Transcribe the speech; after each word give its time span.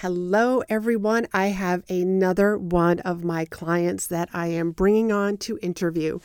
Hello, 0.00 0.62
everyone. 0.68 1.26
I 1.32 1.46
have 1.46 1.82
another 1.88 2.58
one 2.58 3.00
of 3.00 3.24
my 3.24 3.46
clients 3.46 4.08
that 4.08 4.28
I 4.34 4.48
am 4.48 4.72
bringing 4.72 5.10
on 5.10 5.38
to 5.38 5.58
interview. 5.62 6.18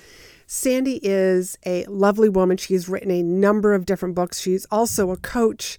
Sandy 0.45 0.99
is 1.01 1.57
a 1.65 1.85
lovely 1.85 2.27
woman. 2.27 2.57
She's 2.57 2.89
written 2.89 3.11
a 3.11 3.23
number 3.23 3.73
of 3.73 3.85
different 3.85 4.13
books. 4.13 4.41
She's 4.41 4.65
also 4.71 5.11
a 5.11 5.15
coach 5.15 5.77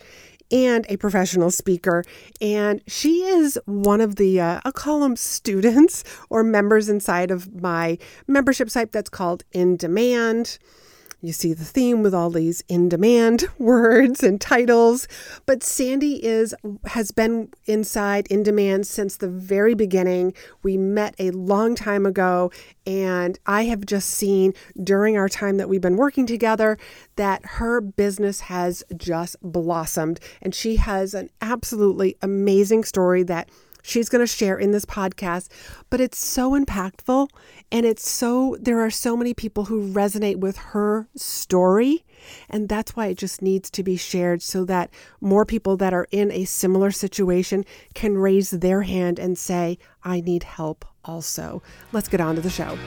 and 0.50 0.86
a 0.88 0.96
professional 0.96 1.50
speaker. 1.50 2.02
And 2.40 2.82
she 2.86 3.24
is 3.24 3.60
one 3.66 4.00
of 4.00 4.16
the, 4.16 4.40
uh, 4.40 4.62
I'll 4.64 4.72
call 4.72 5.00
them 5.00 5.14
students 5.14 6.02
or 6.30 6.42
members 6.42 6.88
inside 6.88 7.30
of 7.30 7.60
my 7.60 7.98
membership 8.26 8.70
site 8.70 8.92
that's 8.92 9.10
called 9.10 9.44
In 9.52 9.76
Demand. 9.76 10.58
You 11.24 11.32
see 11.32 11.54
the 11.54 11.64
theme 11.64 12.02
with 12.02 12.14
all 12.14 12.30
these 12.30 12.64
in 12.68 12.88
demand 12.88 13.44
words 13.58 14.24
and 14.24 14.40
titles, 14.40 15.06
but 15.46 15.62
Sandy 15.62 16.22
is 16.24 16.52
has 16.86 17.12
been 17.12 17.52
inside 17.66 18.26
in 18.26 18.42
demand 18.42 18.88
since 18.88 19.16
the 19.16 19.28
very 19.28 19.74
beginning. 19.74 20.34
We 20.64 20.76
met 20.76 21.14
a 21.20 21.30
long 21.30 21.76
time 21.76 22.06
ago 22.06 22.50
and 22.84 23.38
I 23.46 23.64
have 23.66 23.86
just 23.86 24.08
seen 24.08 24.52
during 24.82 25.16
our 25.16 25.28
time 25.28 25.58
that 25.58 25.68
we've 25.68 25.80
been 25.80 25.96
working 25.96 26.26
together 26.26 26.76
that 27.14 27.44
her 27.44 27.80
business 27.80 28.40
has 28.40 28.82
just 28.96 29.36
blossomed 29.40 30.18
and 30.42 30.52
she 30.52 30.74
has 30.76 31.14
an 31.14 31.30
absolutely 31.40 32.16
amazing 32.20 32.82
story 32.82 33.22
that 33.22 33.48
she's 33.82 34.08
going 34.08 34.22
to 34.22 34.26
share 34.26 34.58
in 34.58 34.70
this 34.70 34.84
podcast. 34.84 35.48
But 35.90 36.00
it's 36.00 36.18
so 36.18 36.52
impactful 36.52 37.28
and 37.70 37.84
it's 37.84 38.08
so, 38.08 38.56
there 38.60 38.80
are 38.80 38.90
so 38.90 39.16
many 39.16 39.34
people 39.34 39.66
who 39.66 39.92
resonate 39.92 40.36
with 40.36 40.56
her 40.56 41.08
story. 41.16 42.04
And 42.48 42.68
that's 42.68 42.94
why 42.94 43.06
it 43.08 43.18
just 43.18 43.42
needs 43.42 43.70
to 43.70 43.82
be 43.82 43.96
shared 43.96 44.42
so 44.42 44.64
that 44.66 44.90
more 45.20 45.44
people 45.44 45.76
that 45.78 45.92
are 45.92 46.06
in 46.12 46.30
a 46.30 46.44
similar 46.44 46.90
situation 46.92 47.64
can 47.94 48.16
raise 48.16 48.50
their 48.50 48.82
hand 48.82 49.18
and 49.18 49.36
say, 49.36 49.78
I 50.04 50.20
need 50.20 50.44
help 50.44 50.84
also. 51.04 51.62
Let's 51.92 52.08
get 52.08 52.20
on 52.20 52.36
to 52.36 52.40
the 52.40 52.50
show. 52.50 52.78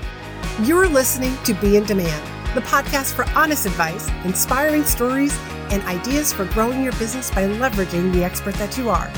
You're 0.64 0.88
listening 0.88 1.36
to 1.44 1.53
Be 1.56 1.75
in 1.75 1.84
Demand, 1.84 2.56
the 2.56 2.62
podcast 2.62 3.14
for 3.14 3.25
honest 3.38 3.66
advice, 3.66 4.09
inspiring 4.23 4.86
stories, 4.86 5.38
and 5.69 5.84
ideas 5.84 6.31
for 6.31 6.45
growing 6.45 6.81
your 6.81 6.94
business 6.94 7.30
by 7.31 7.45
leveraging 7.45 8.14
the 8.14 8.23
expert 8.23 8.56
that 8.56 8.78
you 8.78 8.89
are. 8.89 9.12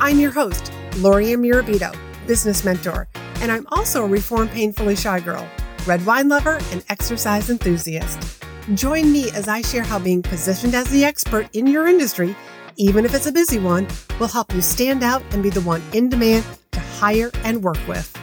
I'm 0.00 0.18
your 0.18 0.32
host, 0.32 0.72
Lori 1.00 1.24
Mirabito, 1.28 1.96
business 2.26 2.62
mentor, 2.62 3.08
and 3.40 3.50
I'm 3.50 3.66
also 3.72 4.04
a 4.04 4.06
reformed 4.06 4.50
painfully 4.50 4.94
shy 4.94 5.18
girl, 5.18 5.48
red 5.86 6.04
wine 6.04 6.28
lover, 6.28 6.60
and 6.72 6.84
exercise 6.90 7.48
enthusiast. 7.48 8.44
Join 8.74 9.10
me 9.10 9.30
as 9.30 9.48
I 9.48 9.62
share 9.62 9.82
how 9.82 9.98
being 9.98 10.22
positioned 10.22 10.74
as 10.74 10.90
the 10.90 11.06
expert 11.06 11.48
in 11.54 11.66
your 11.66 11.86
industry, 11.86 12.36
even 12.76 13.06
if 13.06 13.14
it's 13.14 13.26
a 13.26 13.32
busy 13.32 13.58
one, 13.58 13.88
will 14.18 14.28
help 14.28 14.52
you 14.52 14.60
stand 14.60 15.02
out 15.02 15.22
and 15.32 15.42
be 15.42 15.48
the 15.48 15.62
one 15.62 15.82
in 15.94 16.10
demand 16.10 16.44
to 16.72 16.80
hire 16.80 17.30
and 17.44 17.62
work 17.62 17.78
with. 17.88 18.14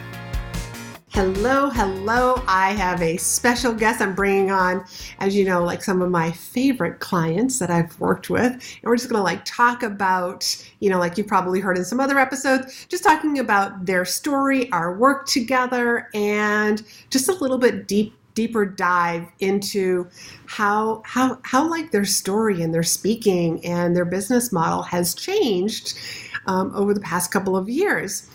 Hello, 1.18 1.68
hello. 1.68 2.40
I 2.46 2.74
have 2.74 3.02
a 3.02 3.16
special 3.16 3.74
guest 3.74 4.00
I'm 4.00 4.14
bringing 4.14 4.52
on, 4.52 4.84
as 5.18 5.34
you 5.34 5.44
know, 5.44 5.64
like 5.64 5.82
some 5.82 6.00
of 6.00 6.12
my 6.12 6.30
favorite 6.30 7.00
clients 7.00 7.58
that 7.58 7.70
I've 7.70 7.98
worked 7.98 8.30
with. 8.30 8.52
And 8.52 8.84
we're 8.84 8.94
just 8.94 9.10
going 9.10 9.18
to 9.18 9.24
like 9.24 9.44
talk 9.44 9.82
about, 9.82 10.64
you 10.78 10.88
know, 10.88 11.00
like 11.00 11.18
you've 11.18 11.26
probably 11.26 11.58
heard 11.58 11.76
in 11.76 11.84
some 11.84 11.98
other 11.98 12.20
episodes, 12.20 12.86
just 12.86 13.02
talking 13.02 13.40
about 13.40 13.84
their 13.84 14.04
story, 14.04 14.70
our 14.70 14.96
work 14.96 15.26
together, 15.26 16.08
and 16.14 16.84
just 17.10 17.28
a 17.28 17.32
little 17.32 17.58
bit 17.58 17.88
deep 17.88 18.14
deeper 18.34 18.64
dive 18.64 19.26
into 19.40 20.06
how 20.46 21.02
how 21.04 21.40
how 21.42 21.68
like 21.68 21.90
their 21.90 22.04
story 22.04 22.62
and 22.62 22.72
their 22.72 22.84
speaking 22.84 23.64
and 23.66 23.96
their 23.96 24.04
business 24.04 24.52
model 24.52 24.82
has 24.82 25.16
changed 25.16 25.98
um, 26.46 26.70
over 26.76 26.94
the 26.94 27.00
past 27.00 27.32
couple 27.32 27.56
of 27.56 27.68
years. 27.68 28.30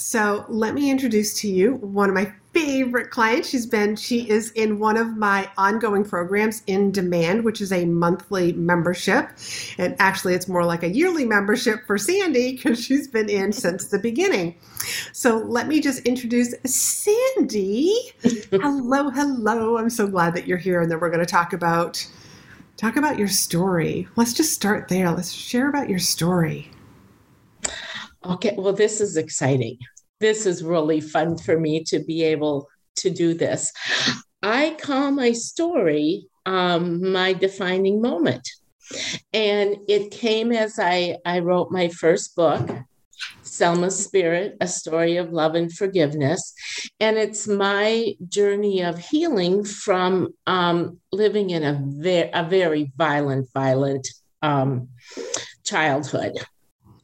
So 0.00 0.46
let 0.48 0.72
me 0.72 0.90
introduce 0.90 1.34
to 1.42 1.48
you 1.48 1.74
one 1.74 2.08
of 2.08 2.14
my 2.14 2.32
favorite 2.54 3.10
clients. 3.10 3.50
She's 3.50 3.66
been, 3.66 3.96
she 3.96 4.28
is 4.28 4.50
in 4.52 4.78
one 4.78 4.96
of 4.96 5.16
my 5.18 5.48
ongoing 5.58 6.04
programs 6.04 6.62
in 6.66 6.90
demand, 6.90 7.44
which 7.44 7.60
is 7.60 7.70
a 7.70 7.84
monthly 7.84 8.54
membership. 8.54 9.28
And 9.76 9.94
actually, 9.98 10.34
it's 10.34 10.48
more 10.48 10.64
like 10.64 10.82
a 10.82 10.88
yearly 10.88 11.26
membership 11.26 11.86
for 11.86 11.98
Sandy 11.98 12.52
because 12.52 12.82
she's 12.82 13.08
been 13.08 13.28
in 13.28 13.52
since 13.52 13.88
the 13.88 13.98
beginning. 13.98 14.56
So 15.12 15.36
let 15.36 15.68
me 15.68 15.82
just 15.82 16.00
introduce 16.06 16.54
Sandy. 16.64 17.94
hello, 18.50 19.10
hello. 19.10 19.76
I'm 19.76 19.90
so 19.90 20.06
glad 20.06 20.34
that 20.34 20.46
you're 20.46 20.58
here 20.58 20.80
and 20.80 20.90
that 20.90 20.98
we're 20.98 21.10
going 21.10 21.24
to 21.24 21.26
talk 21.26 21.52
about 21.52 22.04
talk 22.78 22.96
about 22.96 23.18
your 23.18 23.28
story. 23.28 24.08
Let's 24.16 24.32
just 24.32 24.54
start 24.54 24.88
there. 24.88 25.10
Let's 25.10 25.30
share 25.30 25.68
about 25.68 25.90
your 25.90 25.98
story. 25.98 26.70
Okay, 28.24 28.54
well, 28.58 28.72
this 28.74 29.00
is 29.00 29.16
exciting. 29.16 29.78
This 30.20 30.44
is 30.44 30.62
really 30.62 31.00
fun 31.00 31.38
for 31.38 31.58
me 31.58 31.82
to 31.84 32.00
be 32.00 32.22
able 32.22 32.68
to 32.96 33.10
do 33.10 33.32
this. 33.32 33.72
I 34.42 34.76
call 34.80 35.10
my 35.10 35.32
story 35.32 36.26
um, 36.44 37.12
my 37.12 37.32
defining 37.32 38.02
moment. 38.02 38.46
And 39.32 39.76
it 39.88 40.10
came 40.10 40.52
as 40.52 40.78
I, 40.78 41.16
I 41.24 41.38
wrote 41.38 41.70
my 41.70 41.88
first 41.88 42.34
book, 42.34 42.68
Selma's 43.42 44.04
Spirit, 44.04 44.56
a 44.60 44.66
story 44.66 45.16
of 45.16 45.32
love 45.32 45.54
and 45.54 45.72
forgiveness. 45.72 46.52
And 46.98 47.16
it's 47.16 47.46
my 47.46 48.14
journey 48.28 48.82
of 48.82 48.98
healing 48.98 49.64
from 49.64 50.28
um, 50.46 50.98
living 51.12 51.50
in 51.50 51.62
a, 51.62 51.80
ve- 51.82 52.30
a 52.32 52.44
very 52.44 52.92
violent, 52.96 53.48
violent 53.54 54.08
um, 54.42 54.88
childhood. 55.64 56.32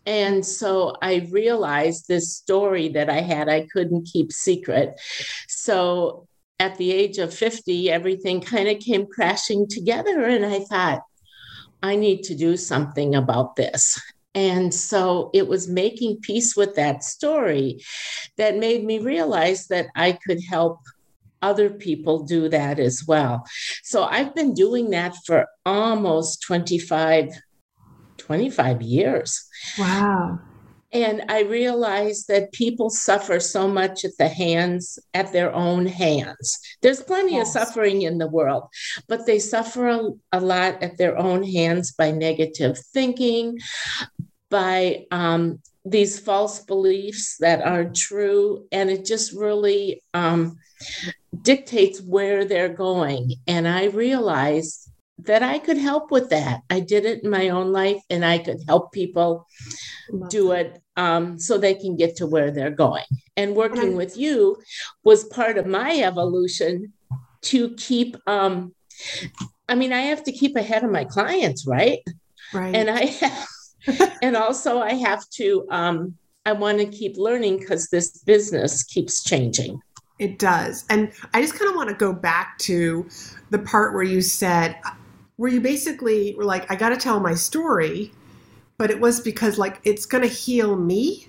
And 0.07 0.47
so 0.47 0.97
I 1.03 1.29
realized 1.31 2.07
this 2.07 2.33
story 2.33 2.89
that 2.91 3.11
I 3.11 3.21
had, 3.21 3.49
I 3.49 3.67
couldn't 3.73 4.07
keep 4.07 4.33
secret. 4.33 5.01
So 5.49 6.27
at 6.59 6.79
the 6.79 6.93
age 6.93 7.19
of 7.19 7.35
50, 7.35 7.91
everything 7.91 8.41
kind 8.41 8.69
of 8.69 8.79
came 8.79 9.07
crashing 9.07 9.67
together. 9.69 10.25
And 10.25 10.47
I 10.47 10.61
thought, 10.61 11.03
I 11.83 11.97
need 11.97 12.23
to 12.25 12.35
do 12.35 12.57
something 12.57 13.15
about 13.15 13.57
this. 13.57 14.01
And 14.35 14.73
so 14.73 15.31
it 15.33 15.49
was 15.49 15.69
making 15.69 16.21
peace 16.21 16.57
with 16.57 16.75
that 16.77 17.03
story 17.03 17.81
that 18.37 18.59
made 18.59 18.85
me 18.85 18.99
realize 18.99 19.67
that 19.69 19.87
I 19.97 20.13
could 20.13 20.41
help 20.49 20.81
other 21.43 21.71
people 21.71 22.25
do 22.25 22.49
that 22.49 22.79
as 22.79 23.05
well. 23.07 23.45
So 23.83 24.05
I've 24.05 24.35
been 24.35 24.55
doing 24.55 24.91
that 24.91 25.15
for 25.25 25.47
almost 25.65 26.43
25 26.43 27.31
25 28.27 28.83
years. 28.83 29.49
Wow. 29.79 30.41
And 30.93 31.25
I 31.29 31.43
realized 31.43 32.29
that 32.29 32.53
people 32.53 32.91
suffer 32.91 33.41
so 33.41 33.69
much 33.69 34.05
at 34.05 34.17
the 34.19 34.29
hands, 34.29 34.99
at 35.15 35.33
their 35.33 35.53
own 35.53 35.87
hands. 35.87 36.59
There's 36.81 37.03
plenty 37.03 37.35
yes. 37.35 37.55
of 37.55 37.63
suffering 37.63 38.03
in 38.03 38.19
the 38.19 38.29
world, 38.29 38.65
but 39.09 39.27
they 39.27 39.39
suffer 39.39 39.89
a, 39.89 40.11
a, 40.33 40.41
lot 40.41 40.83
at 40.83 40.97
their 40.97 41.19
own 41.19 41.43
hands 41.43 41.93
by 41.93 42.13
negative 42.13 42.79
thinking, 42.95 43.59
by 44.49 45.07
um, 45.11 45.61
these 45.85 46.19
false 46.19 46.61
beliefs 46.61 47.37
that 47.41 47.63
aren't 47.63 47.97
true. 47.97 48.67
And 48.73 48.89
it 48.89 49.05
just 49.05 49.33
really 49.33 50.03
um, 50.15 50.57
dictates 51.43 52.01
where 52.01 52.45
they're 52.45 52.75
going. 52.75 53.35
And 53.47 53.67
I 53.67 53.87
realized 53.87 54.89
that 55.19 55.43
I 55.43 55.59
could 55.59 55.79
help 55.79 56.11
with 56.11 56.31
that. 56.31 56.61
I 56.69 56.81
did 56.81 57.07
it 57.07 57.25
in 57.25 57.31
my 57.31 57.49
own 57.49 57.73
life 57.73 58.03
and 58.11 58.25
I 58.25 58.39
could 58.39 58.59
help 58.67 58.93
people 58.93 59.47
do 60.29 60.53
it 60.53 60.81
um, 60.97 61.39
so 61.39 61.57
they 61.57 61.75
can 61.75 61.97
get 61.97 62.17
to 62.17 62.27
where 62.27 62.51
they're 62.51 62.71
going. 62.71 63.05
And 63.37 63.57
working 63.57 63.97
with 63.97 64.17
you 64.17 64.57
was 65.05 65.25
part 65.25 65.59
of 65.59 65.67
my 65.67 65.99
evolution 66.01 66.93
to 67.43 67.75
keep, 67.75 68.17
um, 68.27 68.75
I 69.69 69.75
mean, 69.75 69.93
I 69.93 70.03
have 70.03 70.25
to 70.25 70.33
keep 70.33 70.57
ahead 70.57 70.85
of 70.85 70.91
my 70.91 71.05
clients, 71.05 71.67
right? 71.67 72.01
Right. 72.53 72.75
And 72.75 72.91
I 72.91 73.07
have, 73.07 73.49
and 74.23 74.37
also 74.37 74.81
I 74.81 74.95
have 74.95 75.29
to, 75.35 75.67
um, 75.71 76.15
I 76.45 76.53
want 76.53 76.79
to 76.79 76.87
keep 76.87 77.17
learning 77.17 77.59
because 77.59 77.89
this 77.89 78.19
business 78.19 78.85
keeps 78.85 79.25
changing. 79.25 79.81
It 80.19 80.39
does. 80.39 80.85
And 80.89 81.13
I 81.35 81.43
just 81.43 81.55
kind 81.55 81.69
of 81.69 81.77
want 81.77 81.91
to 81.91 81.95
go 81.95 82.13
back 82.13 82.57
to 82.61 83.07
the 83.51 83.59
part 83.59 83.95
where 83.95 84.03
you 84.03 84.23
said, 84.23 84.77
where 85.37 85.51
you 85.51 85.61
basically 85.61 86.35
were 86.37 86.45
like, 86.45 86.71
I 86.71 86.77
got 86.77 86.91
to 86.91 86.97
tell 86.97 87.21
my 87.21 87.35
story, 87.35 88.13
but 88.79 88.91
it 88.91 89.01
was 89.01 89.21
because 89.21 89.59
like 89.59 89.81
it's 89.85 90.07
going 90.07 90.23
to 90.23 90.29
heal 90.29 90.77
me, 90.77 91.29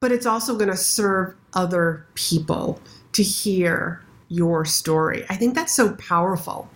but 0.00 0.12
it's 0.12 0.26
also 0.26 0.56
going 0.56 0.70
to 0.70 0.76
serve 0.76 1.34
other 1.54 2.06
people 2.14 2.80
to 3.12 3.22
hear 3.22 4.02
your 4.28 4.64
story. 4.64 5.24
I 5.30 5.36
think 5.36 5.54
that's 5.54 5.74
so 5.74 5.94
powerful. 5.94 6.68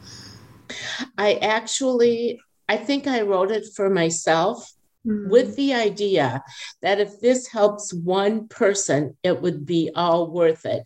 I 1.19 1.35
actually, 1.35 2.41
I 2.69 2.77
think 2.77 3.07
I 3.07 3.23
wrote 3.23 3.51
it 3.51 3.67
for 3.75 3.91
myself 3.91 4.73
Mm-hmm. 5.07 5.31
with 5.31 5.57
the 5.57 5.73
idea 5.73 6.43
that 6.83 7.01
if 7.01 7.21
this 7.21 7.47
helps 7.47 7.91
one 7.91 8.49
person, 8.49 9.17
it 9.23 9.41
would 9.41 9.65
be 9.65 9.91
all 9.95 10.31
worth 10.31 10.67
it. 10.67 10.83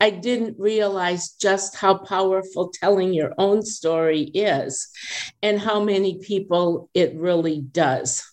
I 0.00 0.08
didn't 0.08 0.58
realize 0.58 1.32
just 1.32 1.76
how 1.76 1.98
powerful 1.98 2.72
telling 2.72 3.12
your 3.12 3.34
own 3.36 3.62
story 3.62 4.22
is 4.32 4.88
and 5.42 5.60
how 5.60 5.84
many 5.84 6.18
people 6.18 6.88
it 6.94 7.14
really 7.14 7.60
does 7.60 8.24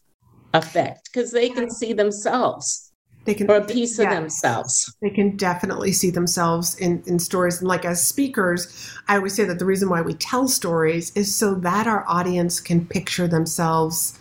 affect 0.54 1.10
because 1.12 1.34
they 1.34 1.50
can 1.50 1.70
see 1.70 1.92
themselves 1.92 2.94
they 3.26 3.34
can 3.34 3.50
or 3.50 3.58
a 3.58 3.66
piece 3.66 4.00
of 4.00 4.10
themselves. 4.10 4.96
They 5.02 5.10
can 5.10 5.36
definitely 5.36 5.92
see 5.92 6.12
themselves 6.12 6.78
in, 6.78 7.04
in 7.08 7.18
stories. 7.20 7.60
And 7.60 7.68
like 7.68 7.84
as 7.84 8.06
speakers, 8.06 8.90
I 9.08 9.18
always 9.18 9.34
say 9.34 9.46
that 9.46 9.60
the 9.60 9.66
reason 9.66 9.90
why 9.90 10.02
we 10.02 10.14
tell 10.14 10.48
stories 10.48 11.12
is 11.16 11.34
so 11.34 11.56
that 11.56 11.88
our 11.88 12.06
audience 12.08 12.60
can 12.60 12.86
picture 12.86 13.28
themselves 13.28 14.18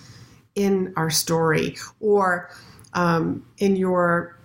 in 0.54 0.92
our 0.96 1.10
story 1.10 1.76
or 2.00 2.50
um, 2.92 3.44
in 3.58 3.76
your 3.76 4.36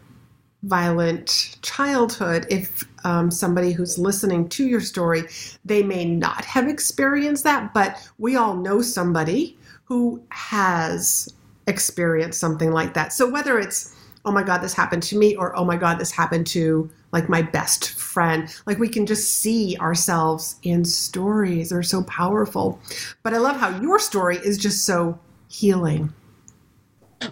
violent 0.64 1.58
childhood 1.62 2.46
if 2.50 2.84
um, 3.06 3.32
somebody 3.32 3.72
who's 3.72 3.98
listening 3.98 4.50
to 4.50 4.68
your 4.68 4.82
story 4.82 5.24
they 5.64 5.82
may 5.82 6.04
not 6.04 6.44
have 6.44 6.68
experienced 6.68 7.46
that 7.46 7.74
but 7.74 7.98
we 8.18 8.36
all 8.36 8.56
know 8.56 8.82
somebody 8.82 9.58
who 9.86 10.22
has 10.30 11.34
experienced 11.70 12.40
something 12.40 12.72
like 12.72 12.94
that. 12.94 13.14
So 13.14 13.30
whether 13.30 13.60
it's 13.60 13.96
oh 14.26 14.32
my 14.32 14.44
god 14.44 14.60
this 14.60 14.74
happened 14.74 15.02
to 15.02 15.18
me 15.18 15.36
or 15.36 15.56
oh 15.56 15.64
my 15.64 15.78
god 15.78 15.98
this 15.98 16.12
happened 16.12 16.46
to 16.46 16.90
like 17.14 17.30
my 17.30 17.42
best 17.42 17.92
friend 17.92 18.54
like 18.66 18.78
we 18.78 18.90
can 18.90 19.06
just 19.06 19.40
see 19.40 19.78
ourselves 19.78 20.58
in 20.64 20.84
stories. 20.84 21.70
They're 21.70 21.84
so 21.84 22.04
powerful. 22.04 22.80
But 23.24 23.34
i 23.34 23.38
love 23.38 23.58
how 23.58 23.80
your 23.82 24.00
story 24.00 24.38
is 24.38 24.58
just 24.58 24.86
so 24.86 25.18
healing 25.50 26.14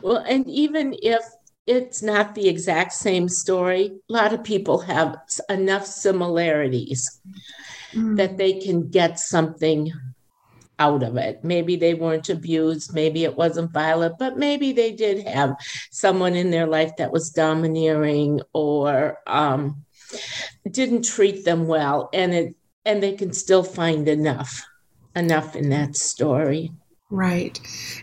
well 0.02 0.18
and 0.28 0.46
even 0.50 0.94
if 1.02 1.22
it's 1.68 2.02
not 2.02 2.34
the 2.34 2.48
exact 2.48 2.94
same 2.94 3.28
story. 3.28 4.00
A 4.10 4.14
lot 4.14 4.34
of 4.34 4.44
people 4.44 4.80
have 4.80 5.18
enough 5.50 5.86
similarities 5.86 7.19
mm. 7.94 8.16
that 8.16 8.38
they 8.38 8.54
can 8.54 8.90
get 8.90 9.19
something 9.19 9.92
out 10.80 11.04
of 11.04 11.18
it. 11.18 11.44
Maybe 11.44 11.75
they 11.75 11.94
weren't 11.94 12.30
abused, 12.30 12.94
maybe 12.94 13.25
it 13.25 13.36
wasn't 13.36 13.74
violent, 13.74 14.18
but 14.18 14.38
maybe 14.38 14.72
they 14.72 14.94
did 14.94 15.28
have 15.28 15.58
someone 15.92 16.36
in 16.36 16.52
their 16.52 16.68
life 16.68 16.96
that 16.98 17.12
was 17.12 17.31
domineering 17.31 18.42
or 18.54 19.18
um, 19.28 19.84
didn't 20.72 21.04
treat 21.04 21.44
them 21.44 21.68
well, 21.68 22.10
and 22.13 22.34
it 22.34 22.56
and 22.86 23.04
they 23.04 23.13
can 23.13 23.34
still 23.34 23.63
find 23.63 24.08
enough 24.08 24.63
enough 25.16 25.56
in 25.56 25.70
that 25.72 25.98
story. 25.98 26.72
Right. 27.09 27.59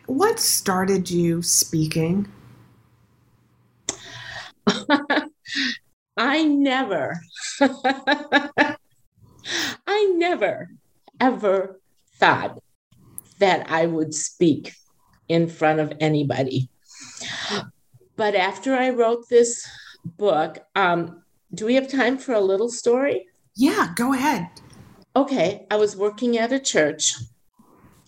What 0.07 0.41
started 0.41 1.11
you 1.11 1.43
speaking? 1.43 2.27
I 6.17 6.45
never, 6.45 7.21
I 7.61 8.77
never 10.17 10.71
ever 11.21 11.81
thought 12.19 12.59
that 13.39 13.71
I 13.71 13.87
would 13.87 14.15
speak 14.15 14.73
in 15.29 15.49
front 15.49 15.81
of 15.81 15.93
anybody. 16.01 16.71
But 18.17 18.35
after 18.35 18.75
I 18.75 18.91
wrote 18.91 19.29
this 19.29 19.69
book, 20.05 20.59
um, 20.77 21.23
do 21.53 21.67
we 21.67 21.75
have 21.75 21.91
time 21.91 22.17
for 22.17 22.33
a 22.33 22.41
little 22.41 22.71
story? 22.71 23.27
Yeah, 23.57 23.93
go 23.97 24.15
ahead. 24.15 24.49
Okay, 25.17 25.67
I 25.71 25.77
was 25.77 25.97
working 25.97 26.39
at 26.39 26.53
a 26.53 26.61
church 26.61 27.17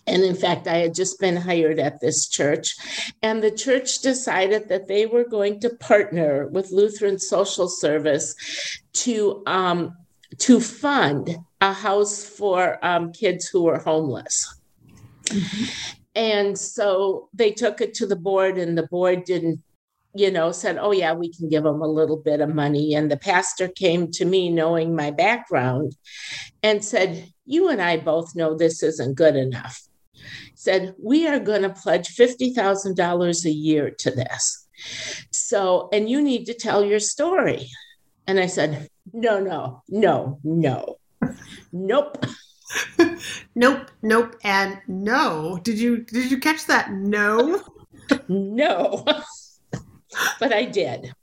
and 0.07 0.23
in 0.23 0.35
fact, 0.35 0.67
I 0.67 0.77
had 0.77 0.95
just 0.95 1.19
been 1.19 1.35
hired 1.35 1.79
at 1.79 1.99
this 1.99 2.27
church. 2.27 2.75
And 3.21 3.43
the 3.43 3.51
church 3.51 3.99
decided 3.99 4.69
that 4.69 4.87
they 4.87 5.05
were 5.05 5.25
going 5.25 5.59
to 5.59 5.69
partner 5.69 6.47
with 6.47 6.71
Lutheran 6.71 7.19
Social 7.19 7.67
Service 7.67 8.33
to, 8.93 9.43
um, 9.45 9.97
to 10.39 10.61
fund 10.61 11.37
a 11.59 11.73
house 11.73 12.23
for 12.23 12.83
um, 12.85 13.11
kids 13.11 13.47
who 13.47 13.63
were 13.63 13.79
homeless. 13.79 14.59
Mm-hmm. 15.25 15.65
And 16.15 16.57
so 16.57 17.29
they 17.33 17.51
took 17.51 17.81
it 17.81 17.93
to 17.95 18.07
the 18.07 18.15
board, 18.15 18.57
and 18.57 18.77
the 18.77 18.87
board 18.87 19.25
didn't 19.25 19.61
you 20.15 20.31
know, 20.31 20.51
said, 20.51 20.79
Oh, 20.79 20.91
yeah, 20.91 21.13
we 21.13 21.31
can 21.31 21.47
give 21.47 21.63
them 21.63 21.81
a 21.81 21.87
little 21.87 22.17
bit 22.17 22.41
of 22.41 22.49
money. 22.49 22.95
And 22.95 23.11
the 23.11 23.17
pastor 23.17 23.67
came 23.67 24.09
to 24.13 24.25
me, 24.25 24.49
knowing 24.49 24.95
my 24.95 25.11
background, 25.11 25.95
and 26.63 26.83
said, 26.83 27.31
You 27.45 27.69
and 27.69 27.79
I 27.79 27.97
both 27.97 28.35
know 28.35 28.55
this 28.55 28.81
isn't 28.81 29.13
good 29.13 29.35
enough 29.35 29.87
said, 30.55 30.95
We 31.01 31.27
are 31.27 31.39
going 31.39 31.63
to 31.63 31.69
pledge 31.69 32.15
$50,000 32.15 33.45
a 33.45 33.51
year 33.51 33.91
to 33.91 34.11
this. 34.11 34.67
So, 35.31 35.89
and 35.91 36.09
you 36.09 36.21
need 36.21 36.45
to 36.45 36.53
tell 36.53 36.83
your 36.83 36.99
story. 36.99 37.67
And 38.27 38.39
I 38.39 38.47
said, 38.47 38.89
No, 39.13 39.39
no, 39.39 39.83
no, 39.89 40.39
no, 40.43 40.97
nope. 41.71 42.25
nope, 43.55 43.91
nope, 44.01 44.35
and 44.43 44.79
no. 44.87 45.59
Did 45.63 45.79
you 45.79 46.03
did 46.03 46.29
you 46.29 46.39
catch 46.39 46.65
that? 46.65 46.91
No, 46.91 47.63
no, 48.27 49.05
but 50.39 50.53
I 50.53 50.65
did. 50.65 51.13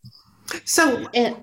So, 0.65 1.09
and 1.15 1.37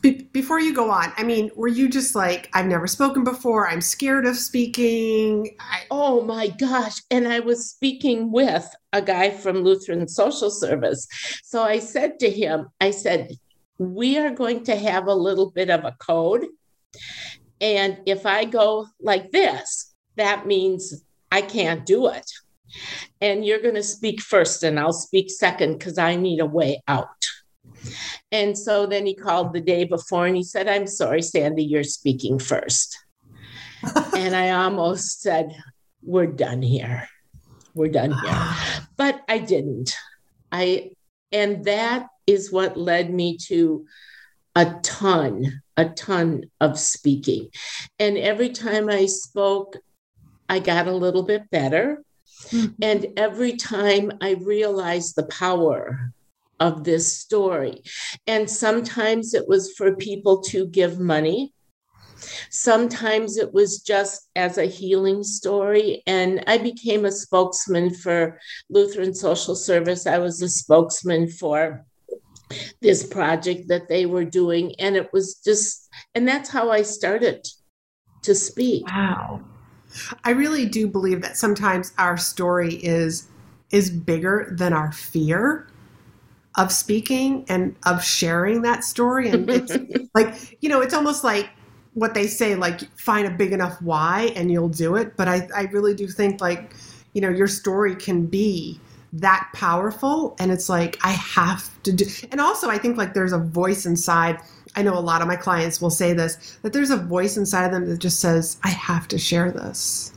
be- 0.00 0.28
before 0.32 0.60
you 0.60 0.74
go 0.74 0.90
on, 0.90 1.12
I 1.16 1.22
mean, 1.22 1.50
were 1.56 1.68
you 1.68 1.88
just 1.88 2.14
like, 2.14 2.48
I've 2.52 2.66
never 2.66 2.86
spoken 2.86 3.24
before. 3.24 3.68
I'm 3.68 3.80
scared 3.80 4.26
of 4.26 4.36
speaking. 4.36 5.56
I- 5.60 5.84
oh 5.90 6.22
my 6.22 6.48
gosh. 6.48 7.00
And 7.10 7.26
I 7.28 7.40
was 7.40 7.70
speaking 7.70 8.32
with 8.32 8.68
a 8.92 9.02
guy 9.02 9.30
from 9.30 9.58
Lutheran 9.58 10.08
Social 10.08 10.50
Service. 10.50 11.06
So 11.44 11.62
I 11.62 11.78
said 11.78 12.18
to 12.20 12.30
him, 12.30 12.68
I 12.80 12.90
said, 12.90 13.32
we 13.78 14.18
are 14.18 14.30
going 14.30 14.64
to 14.64 14.76
have 14.76 15.06
a 15.06 15.14
little 15.14 15.50
bit 15.50 15.70
of 15.70 15.84
a 15.84 15.96
code. 15.98 16.46
And 17.60 17.98
if 18.06 18.26
I 18.26 18.44
go 18.44 18.86
like 19.00 19.30
this, 19.30 19.94
that 20.16 20.46
means 20.46 21.04
I 21.30 21.42
can't 21.42 21.86
do 21.86 22.08
it. 22.08 22.30
And 23.20 23.44
you're 23.44 23.62
going 23.62 23.74
to 23.76 23.82
speak 23.82 24.20
first, 24.20 24.62
and 24.62 24.78
I'll 24.78 24.92
speak 24.92 25.30
second 25.30 25.78
because 25.78 25.96
I 25.96 26.16
need 26.16 26.40
a 26.40 26.46
way 26.46 26.82
out. 26.86 27.06
And 28.30 28.58
so 28.58 28.86
then 28.86 29.06
he 29.06 29.14
called 29.14 29.52
the 29.52 29.60
day 29.60 29.84
before 29.84 30.26
and 30.26 30.36
he 30.36 30.42
said, 30.42 30.68
I'm 30.68 30.86
sorry, 30.86 31.22
Sandy, 31.22 31.64
you're 31.64 31.84
speaking 31.84 32.38
first. 32.38 32.98
and 34.14 34.36
I 34.36 34.50
almost 34.50 35.22
said, 35.22 35.56
We're 36.02 36.26
done 36.26 36.62
here. 36.62 37.08
We're 37.74 37.92
done 37.92 38.12
here. 38.12 38.54
But 38.96 39.22
I 39.28 39.38
didn't. 39.38 39.96
I, 40.50 40.90
and 41.30 41.64
that 41.66 42.08
is 42.26 42.50
what 42.50 42.76
led 42.76 43.14
me 43.14 43.36
to 43.46 43.86
a 44.56 44.74
ton, 44.82 45.62
a 45.76 45.84
ton 45.90 46.50
of 46.60 46.80
speaking. 46.80 47.50
And 48.00 48.18
every 48.18 48.50
time 48.50 48.90
I 48.90 49.06
spoke, 49.06 49.76
I 50.48 50.58
got 50.58 50.88
a 50.88 50.92
little 50.92 51.22
bit 51.22 51.48
better. 51.50 52.02
Mm-hmm. 52.46 52.82
And 52.82 53.06
every 53.16 53.52
time 53.52 54.10
I 54.20 54.32
realized 54.32 55.14
the 55.14 55.26
power 55.26 56.12
of 56.60 56.84
this 56.84 57.16
story. 57.16 57.82
And 58.26 58.50
sometimes 58.50 59.34
it 59.34 59.48
was 59.48 59.72
for 59.74 59.96
people 59.96 60.40
to 60.44 60.66
give 60.66 60.98
money. 60.98 61.52
Sometimes 62.50 63.36
it 63.36 63.52
was 63.54 63.80
just 63.80 64.28
as 64.34 64.58
a 64.58 64.64
healing 64.64 65.22
story. 65.22 66.02
And 66.06 66.42
I 66.46 66.58
became 66.58 67.04
a 67.04 67.12
spokesman 67.12 67.94
for 67.94 68.40
Lutheran 68.68 69.14
Social 69.14 69.54
Service. 69.54 70.06
I 70.06 70.18
was 70.18 70.42
a 70.42 70.48
spokesman 70.48 71.30
for 71.30 71.84
this 72.80 73.06
project 73.06 73.68
that 73.68 73.88
they 73.88 74.06
were 74.06 74.24
doing. 74.24 74.74
And 74.78 74.96
it 74.96 75.12
was 75.12 75.36
just, 75.44 75.88
and 76.14 76.26
that's 76.26 76.50
how 76.50 76.70
I 76.70 76.82
started 76.82 77.46
to 78.22 78.34
speak. 78.34 78.86
Wow. 78.86 79.42
I 80.24 80.30
really 80.30 80.66
do 80.66 80.88
believe 80.88 81.22
that 81.22 81.36
sometimes 81.36 81.92
our 81.98 82.16
story 82.16 82.74
is 82.74 83.28
is 83.70 83.90
bigger 83.90 84.54
than 84.56 84.72
our 84.72 84.92
fear 84.92 85.67
of 86.58 86.72
speaking 86.72 87.44
and 87.48 87.74
of 87.86 88.04
sharing 88.04 88.62
that 88.62 88.82
story. 88.84 89.30
And 89.30 89.48
it's 89.48 89.72
like, 90.14 90.58
you 90.60 90.68
know, 90.68 90.80
it's 90.82 90.92
almost 90.92 91.22
like 91.22 91.48
what 91.94 92.14
they 92.14 92.26
say, 92.26 92.56
like, 92.56 92.80
find 92.98 93.26
a 93.26 93.30
big 93.30 93.52
enough 93.52 93.80
why 93.80 94.32
and 94.34 94.50
you'll 94.50 94.68
do 94.68 94.96
it. 94.96 95.16
But 95.16 95.28
I, 95.28 95.48
I 95.56 95.62
really 95.72 95.94
do 95.94 96.08
think, 96.08 96.40
like, 96.40 96.74
you 97.14 97.20
know, 97.20 97.30
your 97.30 97.46
story 97.46 97.94
can 97.94 98.26
be 98.26 98.80
that 99.12 99.48
powerful. 99.54 100.36
And 100.40 100.50
it's 100.50 100.68
like, 100.68 100.98
I 101.02 101.12
have 101.12 101.70
to 101.84 101.92
do. 101.92 102.04
And 102.32 102.40
also, 102.40 102.68
I 102.68 102.76
think, 102.76 102.98
like, 102.98 103.14
there's 103.14 103.32
a 103.32 103.38
voice 103.38 103.86
inside. 103.86 104.40
I 104.74 104.82
know 104.82 104.98
a 104.98 105.00
lot 105.00 105.22
of 105.22 105.28
my 105.28 105.36
clients 105.36 105.80
will 105.80 105.90
say 105.90 106.12
this 106.12 106.58
that 106.62 106.72
there's 106.72 106.90
a 106.90 106.96
voice 106.96 107.36
inside 107.36 107.66
of 107.66 107.72
them 107.72 107.88
that 107.88 107.98
just 107.98 108.18
says, 108.18 108.58
I 108.64 108.70
have 108.70 109.06
to 109.08 109.18
share 109.18 109.52
this. 109.52 110.12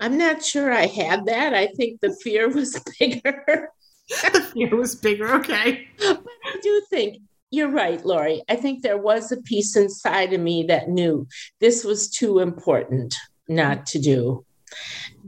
I'm 0.00 0.18
not 0.18 0.44
sure 0.44 0.72
I 0.72 0.86
had 0.86 1.24
that. 1.26 1.54
I 1.54 1.68
think 1.68 2.00
the 2.00 2.14
fear 2.22 2.48
was 2.48 2.78
bigger. 2.98 3.70
it 4.56 4.72
was 4.72 4.94
bigger. 4.94 5.34
Okay. 5.36 5.88
But 5.98 6.24
I 6.44 6.58
do 6.62 6.82
think 6.88 7.18
you're 7.50 7.70
right, 7.70 8.04
Lori. 8.04 8.42
I 8.48 8.56
think 8.56 8.82
there 8.82 8.98
was 8.98 9.32
a 9.32 9.40
piece 9.42 9.76
inside 9.76 10.32
of 10.32 10.40
me 10.40 10.64
that 10.64 10.88
knew 10.88 11.26
this 11.60 11.84
was 11.84 12.08
too 12.08 12.38
important 12.40 13.14
not 13.48 13.86
to 13.86 13.98
do. 13.98 14.44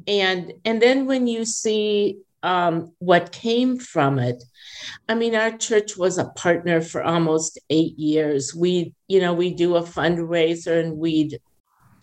And 0.07 0.53
and 0.65 0.83
then 0.83 1.07
when 1.07 1.27
you 1.27 1.45
see 1.45 2.19
um, 2.43 2.93
what 2.99 3.33
came 3.33 3.79
from 3.79 4.19
it, 4.19 4.43
I 5.09 5.15
mean, 5.15 5.35
our 5.35 5.57
church 5.57 5.97
was 5.97 6.19
a 6.19 6.27
partner 6.31 6.81
for 6.81 7.03
almost 7.03 7.59
eight 7.71 7.99
years. 7.99 8.55
We, 8.55 8.95
you 9.09 9.21
know, 9.21 9.35
we 9.35 9.53
do 9.53 9.77
a 9.77 9.83
fundraiser 9.83 10.81
and 10.81 10.99
we'd 10.99 11.41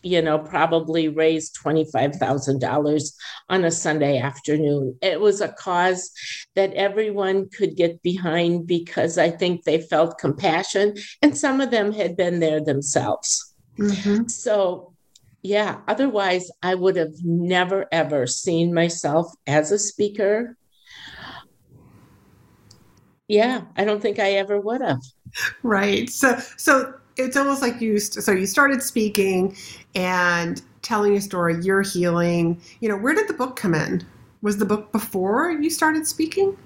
you 0.06 0.22
know, 0.22 0.38
probably 0.38 1.08
raised 1.08 1.58
$25,000 1.58 3.14
on 3.50 3.66
a 3.66 3.72
Sunday 3.72 4.20
afternoon. 4.20 4.96
It 5.02 5.20
was 5.20 5.42
a 5.42 5.50
cause 5.50 6.12
that 6.54 6.72
everyone 6.76 7.50
could 7.50 7.76
get 7.76 8.04
behind 8.04 8.68
because 8.68 9.18
I 9.18 9.32
think 9.32 9.64
they 9.64 9.82
felt 9.82 10.20
compassion 10.20 10.94
and 11.24 11.36
some 11.36 11.60
of 11.60 11.72
them 11.72 11.92
had 11.92 12.16
been 12.16 12.40
there 12.40 12.64
themselves. 12.64 13.56
Mm-hmm. 13.80 14.28
So, 14.28 14.94
yeah, 15.42 15.80
otherwise, 15.88 16.52
I 16.62 16.76
would 16.76 16.98
have 16.98 17.16
never 17.24 17.88
ever 17.92 18.28
seen 18.28 18.76
myself 18.76 19.34
as 19.48 19.72
a 19.72 19.80
speaker. 19.80 20.56
Yeah, 23.28 23.62
I 23.76 23.86
don't 23.86 24.04
think 24.04 24.20
I 24.20 24.34
ever 24.34 24.62
would 24.62 24.82
have. 24.82 25.02
Right. 25.64 26.12
So, 26.12 26.38
so 26.58 26.94
it's 27.18 27.38
almost 27.38 27.62
like 27.62 27.82
you 27.82 28.00
so 28.00 28.32
you 28.32 28.46
started 28.46 28.82
speaking 28.82 29.56
and 29.96 30.62
telling 30.82 31.14
your 31.14 31.22
story 31.22 31.56
you're 31.62 31.82
healing. 31.82 32.62
You 32.80 32.90
know 32.90 32.98
where 32.98 33.14
did 33.14 33.28
the 33.28 33.34
book 33.34 33.56
come 33.56 33.74
in? 33.74 34.06
Was 34.42 34.58
the 34.58 34.66
book 34.66 34.92
before 34.92 35.52
you 35.52 35.70
started 35.70 36.06
speaking? 36.08 36.58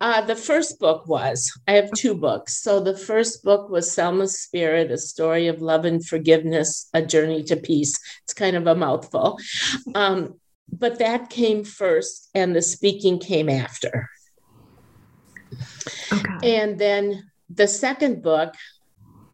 Uh, 0.00 0.22
the 0.22 0.34
first 0.34 0.78
book 0.80 1.06
was. 1.06 1.52
I 1.68 1.72
have 1.72 1.92
two 1.92 2.14
books. 2.14 2.62
So 2.62 2.80
the 2.80 2.96
first 2.96 3.44
book 3.44 3.68
was 3.68 3.90
selma's 3.90 4.38
spirit 4.38 4.90
a 4.90 4.98
story 4.98 5.46
of 5.46 5.62
love 5.62 5.84
and 5.84 6.04
forgiveness 6.04 6.88
a 6.94 7.02
journey 7.02 7.42
to 7.44 7.56
peace. 7.56 7.98
It's 8.24 8.34
kind 8.34 8.56
of 8.56 8.66
a 8.66 8.74
mouthful. 8.74 9.38
Um, 9.94 10.34
but 10.72 10.98
that 11.00 11.28
came 11.28 11.64
first 11.64 12.30
and 12.34 12.56
the 12.56 12.62
speaking 12.62 13.18
came 13.18 13.48
after. 13.48 14.08
Okay. 16.10 16.60
and 16.60 16.78
then 16.78 17.30
the 17.50 17.68
second 17.68 18.22
book 18.22 18.54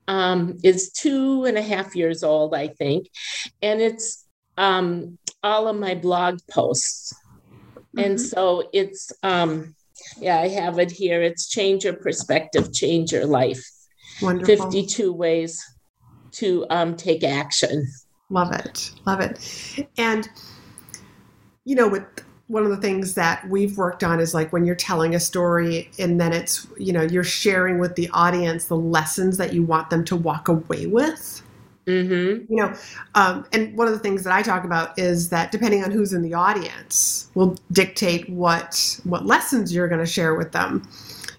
um, 0.09 0.59
is 0.65 0.91
two 0.91 1.45
and 1.45 1.57
a 1.57 1.63
half 1.63 1.95
years 1.95 2.25
old, 2.25 2.55
I 2.55 2.69
think, 2.69 3.09
and 3.63 3.81
it's 3.81 4.27
um, 4.57 5.19
all 5.43 5.69
of 5.69 5.77
my 5.77 5.95
blog 5.95 6.41
posts. 6.51 7.15
Mm-hmm. 7.77 7.99
And 8.01 8.21
so 8.21 8.69
it's, 8.73 9.13
um, 9.23 9.75
yeah, 10.19 10.41
I 10.41 10.49
have 10.49 10.79
it 10.79 10.91
here. 10.91 11.23
It's 11.23 11.49
Change 11.49 11.85
Your 11.85 11.95
Perspective, 11.95 12.73
Change 12.73 13.13
Your 13.13 13.27
Life. 13.27 13.63
Wonderful. 14.21 14.71
52 14.71 15.13
ways 15.13 15.63
to 16.33 16.67
um, 16.71 16.97
take 16.97 17.23
action. 17.23 17.87
Love 18.31 18.53
it. 18.53 18.93
Love 19.07 19.21
it. 19.21 19.87
And, 19.97 20.29
you 21.65 21.77
know, 21.77 21.89
with 21.89 22.05
one 22.49 22.65
of 22.65 22.71
the 22.71 22.79
things 22.79 23.15
that 23.15 23.47
we've 23.49 23.77
worked 23.77 24.03
on 24.03 24.21
is 24.21 24.35
like 24.35 24.53
when 24.53 24.65
you're 24.65 24.75
telling 24.75 25.15
a 25.15 25.21
story 25.21 25.91
and 25.99 26.21
then 26.21 26.33
it's 26.33 26.67
you 26.79 26.93
know 26.93 27.03
you're 27.03 27.25
sharing 27.25 27.79
with 27.79 27.95
the 27.95 28.09
audience 28.13 28.65
the 28.65 28.77
lessons 28.77 29.37
that 29.37 29.53
you 29.53 29.63
want 29.63 29.91
them 29.91 30.05
to 30.05 30.17
walk 30.17 30.49
away 30.49 30.87
with 30.87 31.43
mm-hmm. 31.87 32.53
you 32.53 32.57
know 32.57 32.75
um, 33.15 33.47
and 33.53 33.77
one 33.77 33.87
of 33.87 33.93
the 33.93 33.99
things 33.99 34.25
that 34.25 34.33
i 34.33 34.43
talk 34.43 34.65
about 34.65 34.99
is 34.99 35.29
that 35.29 35.53
depending 35.53 35.85
on 35.85 35.91
who's 35.91 36.13
in 36.13 36.23
the 36.23 36.35
audience 36.35 37.31
will 37.35 37.55
dictate 37.73 38.29
what 38.31 38.99
what 39.05 39.27
lessons 39.27 39.73
you're 39.73 39.89
going 39.89 40.01
to 40.01 40.11
share 40.11 40.35
with 40.35 40.53
them 40.53 40.89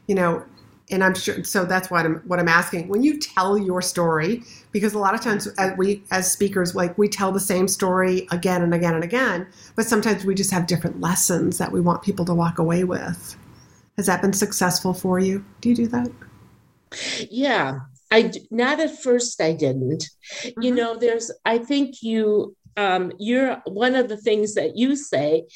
you 0.08 0.16
know 0.16 0.44
and 0.92 1.04
I'm 1.04 1.14
sure 1.14 1.44
so 1.44 1.66
that's 1.66 1.90
what 1.92 2.06
I'm 2.06 2.16
what 2.28 2.40
I'm 2.40 2.48
asking. 2.48 2.88
When 2.88 3.04
you 3.04 3.20
tell 3.20 3.58
your 3.58 3.82
story, 3.82 4.44
because 4.72 4.94
a 4.94 5.00
lot 5.00 5.14
of 5.14 5.22
times 5.22 5.48
as 5.58 5.78
we 5.78 6.04
as 6.12 6.32
speakers 6.32 6.76
like 6.76 6.98
we 6.98 7.08
tell 7.08 7.32
the 7.32 7.40
same 7.40 7.68
story 7.68 8.28
again 8.32 8.62
and 8.62 8.74
again 8.74 8.96
and 8.96 9.04
again, 9.04 9.48
but 9.76 9.86
sometimes 9.86 10.26
we 10.26 10.36
just 10.36 10.52
have 10.52 10.68
different 10.68 11.00
lessons 11.00 11.58
that 11.58 11.72
we 11.72 11.82
want 11.82 12.02
people 12.02 12.26
to 12.26 12.34
walk 12.34 12.60
away 12.60 12.84
with. 12.84 13.38
Has 13.98 14.06
that 14.06 14.22
been 14.22 14.34
successful 14.34 14.94
for 14.94 15.20
you? 15.20 15.44
Do 15.62 15.70
you 15.70 15.76
do 15.76 15.88
that? 15.88 16.12
Yeah, 17.30 17.80
I 18.12 18.32
not 18.50 18.80
at 18.80 19.02
first 19.02 19.42
I 19.42 19.54
didn't. 19.54 20.06
Mm-hmm. 20.42 20.62
You 20.62 20.76
know, 20.76 20.98
there's 20.98 21.32
I 21.46 21.60
think 21.60 22.02
you 22.02 22.56
um, 22.80 23.12
you're 23.20 23.62
one 23.66 23.94
of 23.94 24.08
the 24.08 24.16
things 24.16 24.56
that 24.56 24.78
you 24.78 24.96
say 24.96 25.48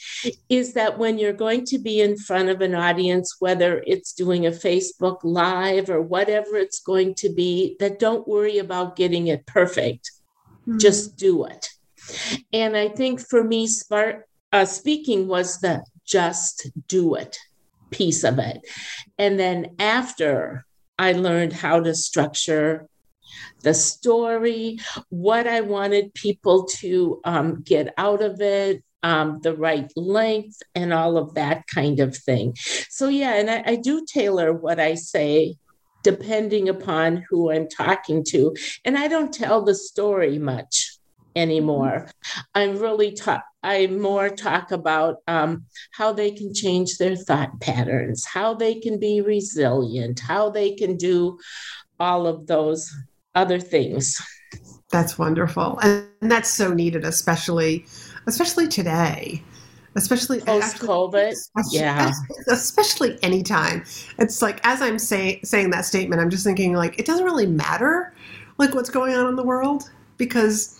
is 0.49 0.73
that 0.73 0.97
when 0.97 1.17
you're 1.17 1.31
going 1.31 1.63
to 1.67 1.79
be 1.79 2.01
in 2.01 2.17
front 2.17 2.49
of 2.49 2.59
an 2.59 2.75
audience, 2.75 3.37
whether 3.39 3.81
it's 3.87 4.11
doing 4.11 4.45
a 4.45 4.51
Facebook 4.51 5.19
Live 5.23 5.89
or 5.89 6.01
whatever 6.01 6.57
it's 6.57 6.81
going 6.81 7.15
to 7.15 7.29
be, 7.29 7.77
that 7.79 7.97
don't 7.97 8.27
worry 8.27 8.57
about 8.57 8.97
getting 8.97 9.27
it 9.27 9.45
perfect. 9.45 10.11
Mm-hmm. 10.67 10.79
Just 10.79 11.15
do 11.15 11.45
it. 11.45 11.69
And 12.51 12.75
I 12.75 12.89
think 12.89 13.21
for 13.21 13.41
me, 13.41 13.67
smart, 13.67 14.27
uh, 14.51 14.65
speaking 14.65 15.29
was 15.29 15.61
the 15.61 15.81
just 16.05 16.67
do 16.89 17.15
it 17.15 17.39
piece 17.89 18.25
of 18.25 18.37
it. 18.37 18.67
And 19.17 19.39
then 19.39 19.75
after 19.79 20.65
I 20.99 21.13
learned 21.13 21.53
how 21.53 21.79
to 21.79 21.95
structure 21.95 22.89
the 23.61 23.73
story, 23.73 24.79
what 25.09 25.47
I 25.47 25.61
wanted 25.61 26.13
people 26.13 26.65
to 26.79 27.21
um, 27.23 27.61
get 27.61 27.93
out 27.97 28.21
of 28.21 28.41
it, 28.41 28.83
um, 29.03 29.39
the 29.41 29.55
right 29.55 29.91
length, 29.95 30.61
and 30.75 30.93
all 30.93 31.17
of 31.17 31.33
that 31.35 31.67
kind 31.67 31.99
of 31.99 32.15
thing. 32.15 32.55
So, 32.89 33.09
yeah, 33.09 33.35
and 33.35 33.49
I, 33.49 33.63
I 33.65 33.75
do 33.75 34.05
tailor 34.05 34.53
what 34.53 34.79
I 34.79 34.95
say 34.95 35.55
depending 36.03 36.69
upon 36.69 37.25
who 37.29 37.49
I'm 37.49 37.67
talking 37.67 38.23
to. 38.25 38.53
And 38.85 38.97
I 38.97 39.07
don't 39.07 39.33
tell 39.33 39.63
the 39.63 39.73
story 39.73 40.37
much 40.37 40.97
anymore. 41.35 42.09
I'm 42.53 42.77
really 42.77 43.13
talk. 43.13 43.43
I 43.63 43.87
more 43.87 44.29
talk 44.29 44.71
about 44.71 45.17
um, 45.27 45.65
how 45.91 46.11
they 46.11 46.31
can 46.31 46.53
change 46.53 46.97
their 46.97 47.15
thought 47.15 47.59
patterns, 47.61 48.25
how 48.25 48.53
they 48.53 48.75
can 48.75 48.99
be 48.99 49.21
resilient, 49.21 50.19
how 50.19 50.49
they 50.49 50.75
can 50.75 50.97
do 50.97 51.39
all 51.99 52.27
of 52.27 52.45
those 52.47 52.93
other 53.35 53.59
things. 53.59 54.21
That's 54.91 55.17
wonderful. 55.17 55.79
And 55.81 56.07
that's 56.21 56.49
so 56.49 56.73
needed, 56.73 57.03
especially 57.03 57.85
especially 58.27 58.67
today. 58.67 59.43
Especially 59.95 60.39
post 60.39 60.77
COVID. 60.77 61.35
Yeah. 61.69 62.11
Especially 62.47 63.19
anytime. 63.21 63.83
It's 64.17 64.41
like 64.41 64.59
as 64.63 64.81
I'm 64.81 64.97
say, 64.97 65.39
saying 65.43 65.69
that 65.69 65.85
statement, 65.85 66.19
I'm 66.19 66.31
just 66.31 66.43
thinking 66.43 66.73
like 66.73 66.97
it 66.97 67.05
doesn't 67.05 67.25
really 67.25 67.45
matter 67.45 68.13
like 68.57 68.73
what's 68.73 68.89
going 68.89 69.13
on 69.13 69.27
in 69.27 69.35
the 69.35 69.43
world 69.43 69.91
because 70.17 70.79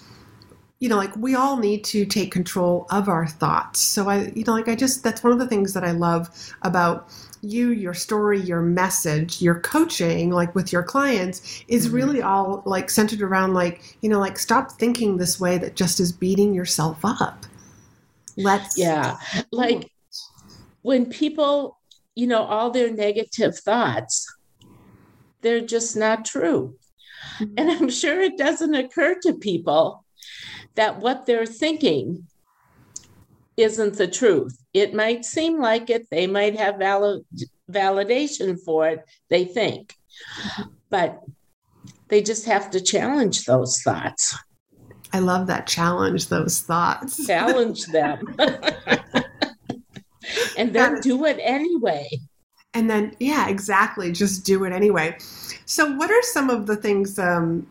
you 0.80 0.90
know 0.90 0.98
like 0.98 1.16
we 1.16 1.36
all 1.36 1.58
need 1.58 1.84
to 1.84 2.06
take 2.06 2.32
control 2.32 2.86
of 2.92 3.08
our 3.08 3.26
thoughts 3.26 3.80
so 3.80 4.10
i 4.10 4.32
you 4.36 4.44
know 4.44 4.54
like 4.54 4.68
i 4.68 4.76
just 4.76 5.04
that's 5.04 5.24
one 5.24 5.32
of 5.32 5.40
the 5.40 5.48
things 5.48 5.74
that 5.74 5.84
i 5.84 5.92
love 5.92 6.30
about 6.64 7.08
you, 7.44 7.70
your 7.72 7.94
story, 7.94 8.40
your 8.40 8.62
message, 8.62 9.42
your 9.42 9.60
coaching, 9.60 10.32
like 10.32 10.56
with 10.56 10.72
your 10.72 10.84
clients, 10.84 11.64
is 11.68 11.88
mm-hmm. 11.88 11.96
really 11.96 12.22
all 12.22 12.64
like 12.66 12.90
centered 12.90 13.22
around 13.22 13.54
like, 13.54 13.98
you 14.02 14.10
know, 14.10 14.20
like 14.20 14.40
stop 14.40 14.72
thinking 14.72 15.18
this 15.18 15.40
way 15.40 15.58
that 15.58 15.76
just 15.76 16.00
is 16.00 16.12
beating 16.12 16.54
yourself 16.54 17.00
up. 17.04 17.46
Let's. 18.38 18.78
Yeah. 18.78 19.18
Like 19.52 19.92
when 20.82 21.08
people, 21.08 21.80
you 22.16 22.28
know, 22.28 22.44
all 22.44 22.72
their 22.72 22.92
negative 22.92 23.60
thoughts, 23.60 24.26
they're 25.42 25.62
just 25.62 25.98
not 25.98 26.26
true. 26.26 26.78
Mm-hmm. 27.40 27.54
And 27.58 27.72
I'm 27.72 27.90
sure 27.90 28.22
it 28.22 28.38
doesn't 28.38 28.74
occur 28.74 29.16
to 29.24 29.34
people 29.34 30.06
that 30.76 31.00
what 31.00 31.26
they're 31.26 31.46
thinking 31.46 32.28
isn't 33.58 33.96
the 33.96 34.08
truth. 34.08 34.58
It 34.74 34.94
might 34.94 35.26
seem 35.26 35.60
like 35.60 35.90
it, 35.90 36.08
they 36.10 36.28
might 36.28 36.58
have 36.58 36.78
valid, 36.78 37.24
validation 37.72 38.60
for 38.60 38.90
it, 38.90 39.06
they 39.30 39.46
think, 39.46 39.96
but 40.90 41.22
they 42.08 42.22
just 42.22 42.46
have 42.46 42.72
to 42.72 42.82
challenge 42.82 43.46
those 43.46 43.82
thoughts. 43.82 44.36
I 45.12 45.20
love 45.20 45.48
that 45.48 45.68
challenge 45.68 46.28
those 46.28 46.62
thoughts. 46.62 47.26
Challenge 47.26 47.86
them. 47.86 48.26
and 50.58 50.74
then 50.74 51.00
do 51.02 51.26
it 51.26 51.38
anyway. 51.42 52.08
And 52.74 52.90
then, 52.90 53.16
yeah, 53.20 53.50
exactly. 53.50 54.12
Just 54.12 54.46
do 54.46 54.64
it 54.64 54.74
anyway. 54.74 55.18
So, 55.66 55.96
what 55.96 56.10
are 56.10 56.22
some 56.24 56.50
of 56.50 56.66
the 56.66 56.76
things 56.76 57.20
um, 57.20 57.68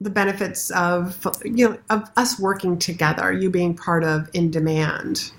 the 0.00 0.10
benefits 0.10 0.70
of 0.70 1.26
you 1.44 1.68
know 1.68 1.78
of 1.90 2.10
us 2.16 2.40
working 2.40 2.78
together 2.78 3.32
you 3.32 3.50
being 3.50 3.76
part 3.76 4.02
of 4.02 4.30
in 4.32 4.50
demand 4.50 5.32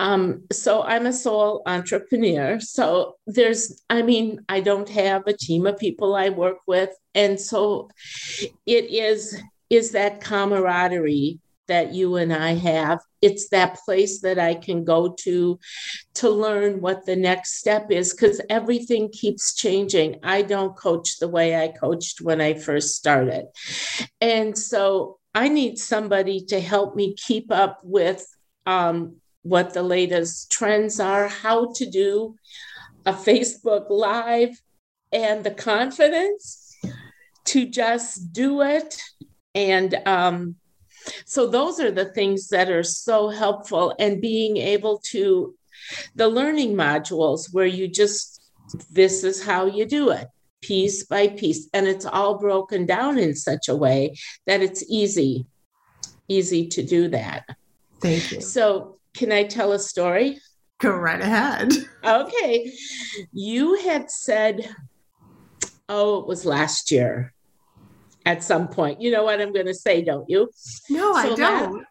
um, 0.00 0.42
so 0.50 0.82
i'm 0.82 1.06
a 1.06 1.12
sole 1.12 1.62
entrepreneur 1.66 2.58
so 2.58 3.16
there's 3.26 3.82
i 3.90 4.02
mean 4.02 4.40
i 4.48 4.58
don't 4.60 4.88
have 4.88 5.22
a 5.26 5.36
team 5.36 5.66
of 5.66 5.78
people 5.78 6.14
i 6.14 6.28
work 6.28 6.58
with 6.66 6.90
and 7.14 7.38
so 7.38 7.88
it 8.66 8.86
is 8.90 9.40
is 9.68 9.92
that 9.92 10.20
camaraderie 10.20 11.38
that 11.70 11.94
you 11.94 12.16
and 12.16 12.32
I 12.32 12.54
have. 12.54 12.98
It's 13.22 13.48
that 13.50 13.78
place 13.84 14.22
that 14.22 14.40
I 14.40 14.54
can 14.54 14.82
go 14.82 15.14
to 15.20 15.58
to 16.14 16.28
learn 16.28 16.80
what 16.80 17.06
the 17.06 17.14
next 17.14 17.58
step 17.58 17.92
is 17.92 18.12
because 18.12 18.40
everything 18.50 19.08
keeps 19.12 19.54
changing. 19.54 20.18
I 20.24 20.42
don't 20.42 20.76
coach 20.76 21.20
the 21.20 21.28
way 21.28 21.54
I 21.54 21.68
coached 21.68 22.20
when 22.20 22.40
I 22.40 22.54
first 22.54 22.96
started. 22.96 23.46
And 24.20 24.58
so 24.58 25.18
I 25.32 25.48
need 25.48 25.78
somebody 25.78 26.44
to 26.46 26.60
help 26.60 26.96
me 26.96 27.14
keep 27.14 27.52
up 27.52 27.78
with 27.84 28.26
um, 28.66 29.20
what 29.42 29.74
the 29.74 29.82
latest 29.82 30.50
trends 30.50 31.00
are, 31.00 31.28
how 31.28 31.72
to 31.74 31.88
do 31.88 32.36
a 33.06 33.12
Facebook 33.12 33.88
Live, 33.88 34.60
and 35.12 35.42
the 35.42 35.50
confidence 35.50 36.76
to 37.46 37.66
just 37.66 38.32
do 38.32 38.62
it. 38.62 39.00
And 39.54 39.94
um, 40.06 40.56
so 41.24 41.46
those 41.46 41.80
are 41.80 41.90
the 41.90 42.12
things 42.12 42.48
that 42.48 42.70
are 42.70 42.82
so 42.82 43.28
helpful 43.28 43.94
and 43.98 44.20
being 44.20 44.56
able 44.58 45.00
to 45.10 45.54
the 46.14 46.28
learning 46.28 46.74
modules 46.74 47.52
where 47.52 47.66
you 47.66 47.88
just 47.88 48.42
this 48.90 49.24
is 49.24 49.44
how 49.44 49.66
you 49.66 49.84
do 49.84 50.10
it 50.10 50.28
piece 50.62 51.04
by 51.04 51.26
piece. 51.26 51.68
And 51.72 51.88
it's 51.88 52.04
all 52.04 52.38
broken 52.38 52.86
down 52.86 53.18
in 53.18 53.34
such 53.34 53.68
a 53.68 53.74
way 53.74 54.14
that 54.46 54.60
it's 54.60 54.84
easy 54.88 55.46
easy 56.28 56.68
to 56.68 56.82
do 56.82 57.08
that. 57.08 57.44
Thank 58.00 58.30
you. 58.30 58.40
So 58.40 58.99
can 59.14 59.32
i 59.32 59.44
tell 59.44 59.72
a 59.72 59.78
story? 59.78 60.38
Go 60.78 60.90
right 60.90 61.20
ahead. 61.20 61.72
Okay. 62.02 62.72
You 63.32 63.74
had 63.74 64.10
said 64.10 64.74
oh 65.88 66.20
it 66.20 66.26
was 66.26 66.44
last 66.44 66.90
year 66.90 67.34
at 68.24 68.42
some 68.42 68.68
point. 68.68 69.00
You 69.00 69.10
know 69.10 69.24
what 69.24 69.40
i'm 69.40 69.52
going 69.52 69.66
to 69.66 69.74
say 69.74 70.02
don't 70.02 70.28
you? 70.28 70.50
No 70.88 71.12
so 71.12 71.18
i 71.18 71.34
don't. 71.34 71.72
last, 71.72 71.86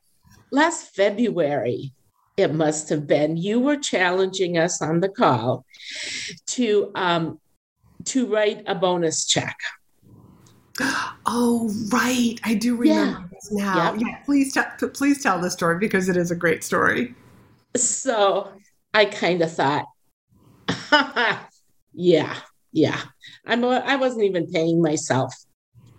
last 0.51 0.95
february 0.95 1.93
it 2.39 2.53
must 2.53 2.88
have 2.88 3.05
been 3.05 3.35
you 3.35 3.59
were 3.59 3.75
challenging 3.75 4.57
us 4.57 4.81
on 4.81 5.01
the 5.01 5.09
call 5.09 5.65
to 6.47 6.89
um, 6.95 7.39
to 8.05 8.27
write 8.27 8.63
a 8.65 8.75
bonus 8.75 9.25
check. 9.25 9.57
Oh, 11.25 11.71
right. 11.89 12.39
I 12.43 12.53
do 12.55 12.75
remember 12.75 13.19
yeah. 13.19 13.27
this 13.31 13.51
now. 13.51 13.93
Yep. 13.93 14.01
Yeah, 14.01 14.15
please, 14.25 14.53
t- 14.53 14.88
please 14.93 15.21
tell 15.21 15.39
the 15.39 15.50
story 15.50 15.77
because 15.77 16.09
it 16.09 16.17
is 16.17 16.31
a 16.31 16.36
great 16.36 16.63
story. 16.63 17.15
So 17.75 18.51
I 18.93 19.05
kind 19.05 19.41
of 19.41 19.51
thought, 19.51 19.86
yeah, 21.93 22.36
yeah. 22.71 23.01
I'm, 23.45 23.63
I 23.63 23.95
wasn't 23.95 24.24
even 24.24 24.48
paying 24.48 24.81
myself 24.81 25.33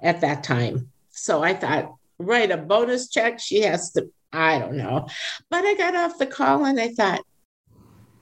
at 0.02 0.20
that 0.22 0.42
time. 0.42 0.90
So 1.10 1.42
I 1.42 1.54
thought, 1.54 1.94
write 2.18 2.50
a 2.50 2.56
bonus 2.56 3.08
check. 3.08 3.40
She 3.40 3.62
has 3.62 3.92
to, 3.92 4.10
I 4.32 4.58
don't 4.58 4.76
know. 4.76 5.06
But 5.50 5.64
I 5.64 5.75
got 5.75 5.96
off 5.96 6.18
the 6.18 6.26
call 6.26 6.64
and 6.64 6.80
I 6.80 6.88
thought, 6.88 7.20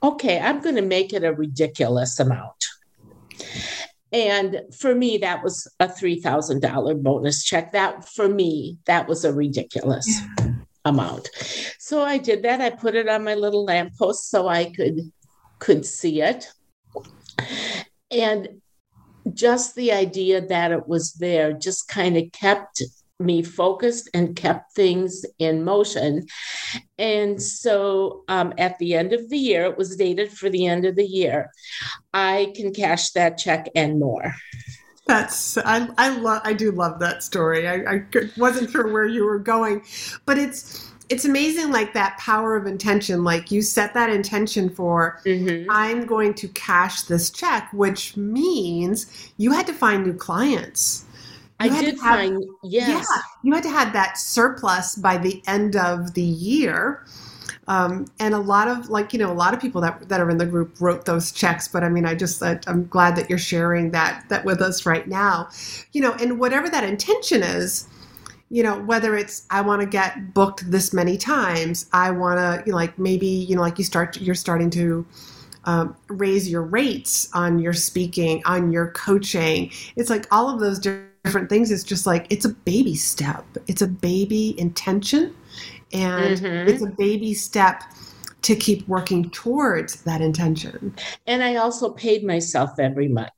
okay, 0.01 0.39
I'm 0.39 0.61
going 0.61 0.75
to 0.75 0.81
make 0.81 1.13
it 1.13 1.23
a 1.23 1.33
ridiculous 1.33 2.19
amount. 2.19 2.58
And 4.11 4.61
for 4.77 4.95
me, 4.95 5.17
that 5.19 5.43
was 5.43 5.67
a 5.79 5.87
$3,000 5.87 7.03
bonus 7.03 7.43
check. 7.43 7.71
That 7.73 8.07
for 8.07 8.27
me, 8.27 8.77
that 8.85 9.07
was 9.07 9.23
a 9.23 9.33
ridiculous 9.33 10.07
yeah. 10.39 10.53
amount. 10.85 11.29
So 11.77 12.01
I 12.03 12.17
did 12.17 12.43
that. 12.43 12.61
I 12.61 12.71
put 12.71 12.95
it 12.95 13.07
on 13.07 13.23
my 13.23 13.35
little 13.35 13.65
lamppost 13.65 14.29
so 14.29 14.47
I 14.47 14.71
could 14.71 15.11
could 15.59 15.85
see 15.85 16.21
it. 16.21 16.47
And 18.09 18.61
just 19.33 19.75
the 19.75 19.91
idea 19.91 20.45
that 20.47 20.71
it 20.71 20.87
was 20.87 21.13
there 21.13 21.53
just 21.53 21.87
kind 21.87 22.17
of 22.17 22.31
kept 22.31 22.81
me 23.19 23.43
focused 23.43 24.09
and 24.13 24.35
kept 24.35 24.73
things 24.73 25.25
in 25.39 25.63
motion. 25.63 26.25
And 26.97 27.41
so 27.41 28.23
um, 28.27 28.53
at 28.57 28.77
the 28.79 28.95
end 28.95 29.13
of 29.13 29.29
the 29.29 29.37
year, 29.37 29.65
it 29.65 29.77
was 29.77 29.95
dated 29.95 30.31
for 30.31 30.49
the 30.49 30.65
end 30.65 30.85
of 30.85 30.95
the 30.95 31.05
year, 31.05 31.51
I 32.13 32.53
can 32.55 32.73
cash 32.73 33.11
that 33.11 33.37
check 33.37 33.69
and 33.75 33.99
more. 33.99 34.35
That's 35.05 35.57
I 35.57 35.89
I 35.97 36.09
love 36.09 36.41
I 36.45 36.53
do 36.53 36.71
love 36.71 36.99
that 36.99 37.23
story. 37.23 37.67
I, 37.67 37.95
I 37.95 38.03
wasn't 38.37 38.69
sure 38.69 38.93
where 38.93 39.07
you 39.07 39.25
were 39.25 39.39
going, 39.39 39.83
but 40.25 40.37
it's 40.37 40.91
it's 41.09 41.25
amazing 41.25 41.71
like 41.71 41.93
that 41.93 42.15
power 42.19 42.55
of 42.55 42.67
intention 42.67 43.23
like 43.23 43.49
you 43.49 43.63
set 43.63 43.95
that 43.95 44.11
intention 44.11 44.69
for 44.69 45.19
mm-hmm. 45.25 45.69
i'm 45.71 46.05
going 46.05 46.35
to 46.35 46.47
cash 46.49 47.01
this 47.03 47.31
check 47.31 47.67
which 47.73 48.15
means 48.15 49.31
you 49.37 49.51
had 49.51 49.65
to 49.65 49.73
find 49.73 50.05
new 50.05 50.13
clients 50.13 51.05
I 51.59 51.67
did 51.67 51.99
have, 51.99 52.15
find 52.15 52.43
yes. 52.63 53.07
Yeah, 53.09 53.21
you 53.43 53.53
had 53.53 53.63
to 53.63 53.69
have 53.69 53.93
that 53.93 54.17
surplus 54.17 54.95
by 54.95 55.17
the 55.17 55.43
end 55.47 55.75
of 55.75 56.13
the 56.13 56.21
year. 56.21 57.05
Um, 57.67 58.07
and 58.19 58.33
a 58.33 58.39
lot 58.39 58.67
of 58.67 58.89
like 58.89 59.13
you 59.13 59.19
know 59.19 59.31
a 59.31 59.33
lot 59.33 59.53
of 59.53 59.59
people 59.59 59.79
that 59.81 60.09
that 60.09 60.19
are 60.19 60.29
in 60.29 60.37
the 60.37 60.45
group 60.45 60.81
wrote 60.81 61.05
those 61.05 61.31
checks 61.31 61.67
but 61.67 61.83
i 61.83 61.89
mean 61.89 62.03
i 62.03 62.15
just 62.15 62.41
i'm 62.41 62.87
glad 62.87 63.15
that 63.15 63.29
you're 63.29 63.37
sharing 63.37 63.91
that 63.91 64.25
that 64.29 64.43
with 64.43 64.59
us 64.59 64.87
right 64.87 65.07
now 65.07 65.47
you 65.91 66.01
know 66.01 66.13
and 66.13 66.39
whatever 66.39 66.67
that 66.67 66.83
intention 66.83 67.43
is 67.43 67.87
you 68.49 68.63
know 68.63 68.81
whether 68.81 69.15
it's 69.15 69.45
i 69.51 69.61
want 69.61 69.81
to 69.81 69.87
get 69.87 70.33
booked 70.33 70.69
this 70.71 70.93
many 70.93 71.15
times 71.15 71.85
i 71.93 72.09
want 72.09 72.39
to 72.39 72.63
you 72.65 72.71
know, 72.71 72.75
like 72.75 72.97
maybe 72.97 73.27
you 73.27 73.55
know 73.55 73.61
like 73.61 73.77
you 73.77 73.83
start 73.83 74.19
you're 74.19 74.33
starting 74.33 74.71
to 74.71 75.05
um, 75.65 75.95
raise 76.07 76.49
your 76.49 76.63
rates 76.63 77.29
on 77.33 77.59
your 77.59 77.73
speaking 77.73 78.41
on 78.45 78.71
your 78.71 78.87
coaching 78.91 79.69
it's 79.95 80.09
like 80.09 80.25
all 80.31 80.49
of 80.49 80.59
those 80.59 80.79
different 80.79 81.08
different 81.23 81.49
things. 81.49 81.71
It's 81.71 81.83
just 81.83 82.05
like 82.05 82.27
it's 82.29 82.45
a 82.45 82.49
baby 82.49 82.95
step. 82.95 83.45
It's 83.67 83.81
a 83.81 83.87
baby 83.87 84.59
intention 84.59 85.35
and 85.93 86.37
mm-hmm. 86.37 86.69
it's 86.69 86.83
a 86.83 86.93
baby 86.97 87.33
step 87.33 87.83
to 88.41 88.55
keep 88.55 88.87
working 88.87 89.29
towards 89.31 90.01
that 90.03 90.21
intention. 90.21 90.93
And 91.27 91.43
i 91.43 91.55
also 91.55 91.91
paid 91.91 92.23
myself 92.23 92.71
every 92.79 93.07
month 93.07 93.29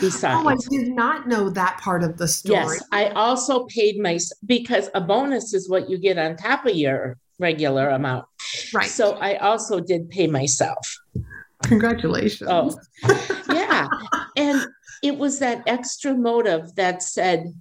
besides. 0.00 0.44
Oh 0.44 0.48
i 0.48 0.56
did 0.70 0.92
not 0.92 1.28
know 1.28 1.50
that 1.50 1.78
part 1.80 2.02
of 2.02 2.18
the 2.18 2.28
story. 2.28 2.76
Yes 2.76 2.82
i 2.92 3.06
also 3.10 3.64
paid 3.66 3.98
my 3.98 4.18
because 4.46 4.90
a 4.94 5.00
bonus 5.00 5.54
is 5.54 5.68
what 5.68 5.88
you 5.88 5.98
get 5.98 6.18
on 6.18 6.36
top 6.36 6.66
of 6.66 6.74
your 6.74 7.16
regular 7.38 7.90
amount. 7.90 8.26
Right. 8.72 8.88
So 8.88 9.12
i 9.14 9.36
also 9.36 9.80
did 9.80 10.10
pay 10.10 10.26
myself. 10.26 10.96
Congratulations. 11.64 12.48
Oh. 12.50 12.78
Yeah. 13.48 13.88
And 14.36 14.64
it 15.02 15.16
was 15.16 15.38
that 15.38 15.62
extra 15.66 16.14
motive 16.14 16.74
that 16.76 17.02
said, 17.02 17.54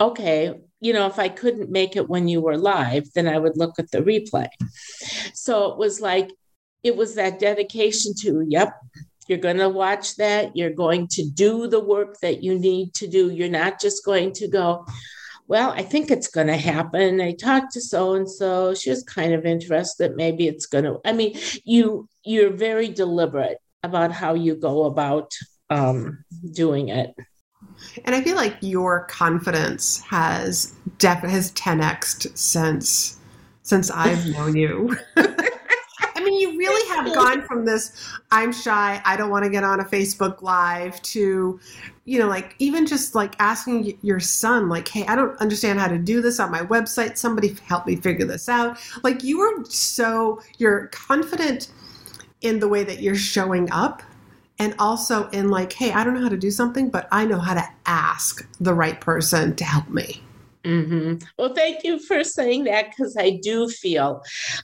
okay, 0.00 0.54
you 0.80 0.92
know, 0.92 1.06
if 1.06 1.18
I 1.18 1.28
couldn't 1.28 1.70
make 1.70 1.96
it 1.96 2.08
when 2.08 2.28
you 2.28 2.40
were 2.40 2.58
live, 2.58 3.12
then 3.14 3.26
I 3.28 3.38
would 3.38 3.56
look 3.56 3.78
at 3.78 3.90
the 3.90 3.98
replay. 3.98 4.48
So 5.32 5.72
it 5.72 5.78
was 5.78 6.00
like, 6.00 6.30
it 6.82 6.96
was 6.96 7.14
that 7.14 7.38
dedication 7.38 8.12
to, 8.20 8.44
yep, 8.46 8.74
you're 9.26 9.38
going 9.38 9.56
to 9.56 9.70
watch 9.70 10.16
that. 10.16 10.54
You're 10.54 10.70
going 10.70 11.08
to 11.12 11.24
do 11.24 11.66
the 11.66 11.80
work 11.80 12.20
that 12.20 12.42
you 12.42 12.58
need 12.58 12.92
to 12.94 13.06
do. 13.06 13.30
You're 13.30 13.48
not 13.48 13.80
just 13.80 14.04
going 14.04 14.32
to 14.34 14.48
go, 14.48 14.86
well, 15.46 15.70
I 15.70 15.82
think 15.82 16.10
it's 16.10 16.28
going 16.28 16.46
to 16.48 16.56
happen. 16.56 17.20
I 17.20 17.32
talked 17.32 17.72
to 17.72 17.80
so 17.80 18.14
and 18.14 18.30
so. 18.30 18.74
She 18.74 18.90
was 18.90 19.02
kind 19.02 19.32
of 19.32 19.46
interested. 19.46 20.16
Maybe 20.16 20.46
it's 20.46 20.66
going 20.66 20.84
to. 20.84 21.00
I 21.04 21.12
mean, 21.12 21.38
you 21.64 22.08
you're 22.24 22.52
very 22.52 22.88
deliberate 22.88 23.58
about 23.82 24.12
how 24.12 24.34
you 24.34 24.54
go 24.54 24.84
about 24.84 25.32
um, 25.74 26.24
doing 26.52 26.88
it. 26.88 27.14
And 28.04 28.14
I 28.14 28.22
feel 28.22 28.36
like 28.36 28.56
your 28.60 29.04
confidence 29.06 30.00
has 30.02 30.74
def- 30.98 31.18
has 31.18 31.52
10x 31.52 32.36
since 32.36 33.18
since 33.62 33.90
I've 33.90 34.24
known 34.32 34.56
you. 34.56 34.96
I 35.16 36.22
mean, 36.22 36.38
you 36.40 36.56
really 36.56 36.88
have 36.94 37.12
gone 37.14 37.42
from 37.42 37.64
this 37.64 38.12
I'm 38.30 38.52
shy, 38.52 39.02
I 39.04 39.16
don't 39.16 39.30
want 39.30 39.44
to 39.44 39.50
get 39.50 39.64
on 39.64 39.80
a 39.80 39.84
Facebook 39.84 40.42
live 40.42 41.02
to 41.02 41.58
you 42.06 42.18
know, 42.18 42.28
like 42.28 42.54
even 42.58 42.86
just 42.86 43.14
like 43.14 43.34
asking 43.38 43.98
your 44.02 44.20
son 44.20 44.68
like, 44.68 44.86
"Hey, 44.86 45.06
I 45.06 45.16
don't 45.16 45.36
understand 45.40 45.80
how 45.80 45.88
to 45.88 45.98
do 45.98 46.20
this 46.20 46.38
on 46.38 46.50
my 46.50 46.60
website. 46.60 47.16
Somebody 47.16 47.56
help 47.66 47.86
me 47.86 47.96
figure 47.96 48.26
this 48.26 48.48
out." 48.48 48.78
Like 49.02 49.24
you 49.24 49.40
are 49.40 49.64
so 49.64 50.40
you're 50.58 50.88
confident 50.88 51.68
in 52.42 52.60
the 52.60 52.68
way 52.68 52.84
that 52.84 53.00
you're 53.00 53.16
showing 53.16 53.70
up 53.72 54.02
and 54.64 54.74
also 54.78 55.28
in 55.28 55.50
like, 55.50 55.74
hey, 55.74 55.92
I 55.92 56.02
don't 56.02 56.14
know 56.14 56.22
how 56.22 56.30
to 56.30 56.38
do 56.38 56.50
something, 56.50 56.88
but 56.88 57.06
I 57.12 57.26
know 57.26 57.38
how 57.38 57.52
to 57.52 57.68
ask 57.84 58.48
the 58.60 58.72
right 58.72 58.98
person 58.98 59.54
to 59.56 59.64
help 59.64 59.90
me. 59.90 60.22
Mm-hmm. 60.64 61.16
Well, 61.38 61.54
thank 61.54 61.84
you 61.84 61.98
for 61.98 62.24
saying 62.24 62.64
that 62.64 62.88
because 62.88 63.14
I 63.18 63.38
do 63.42 63.68
feel 63.68 64.22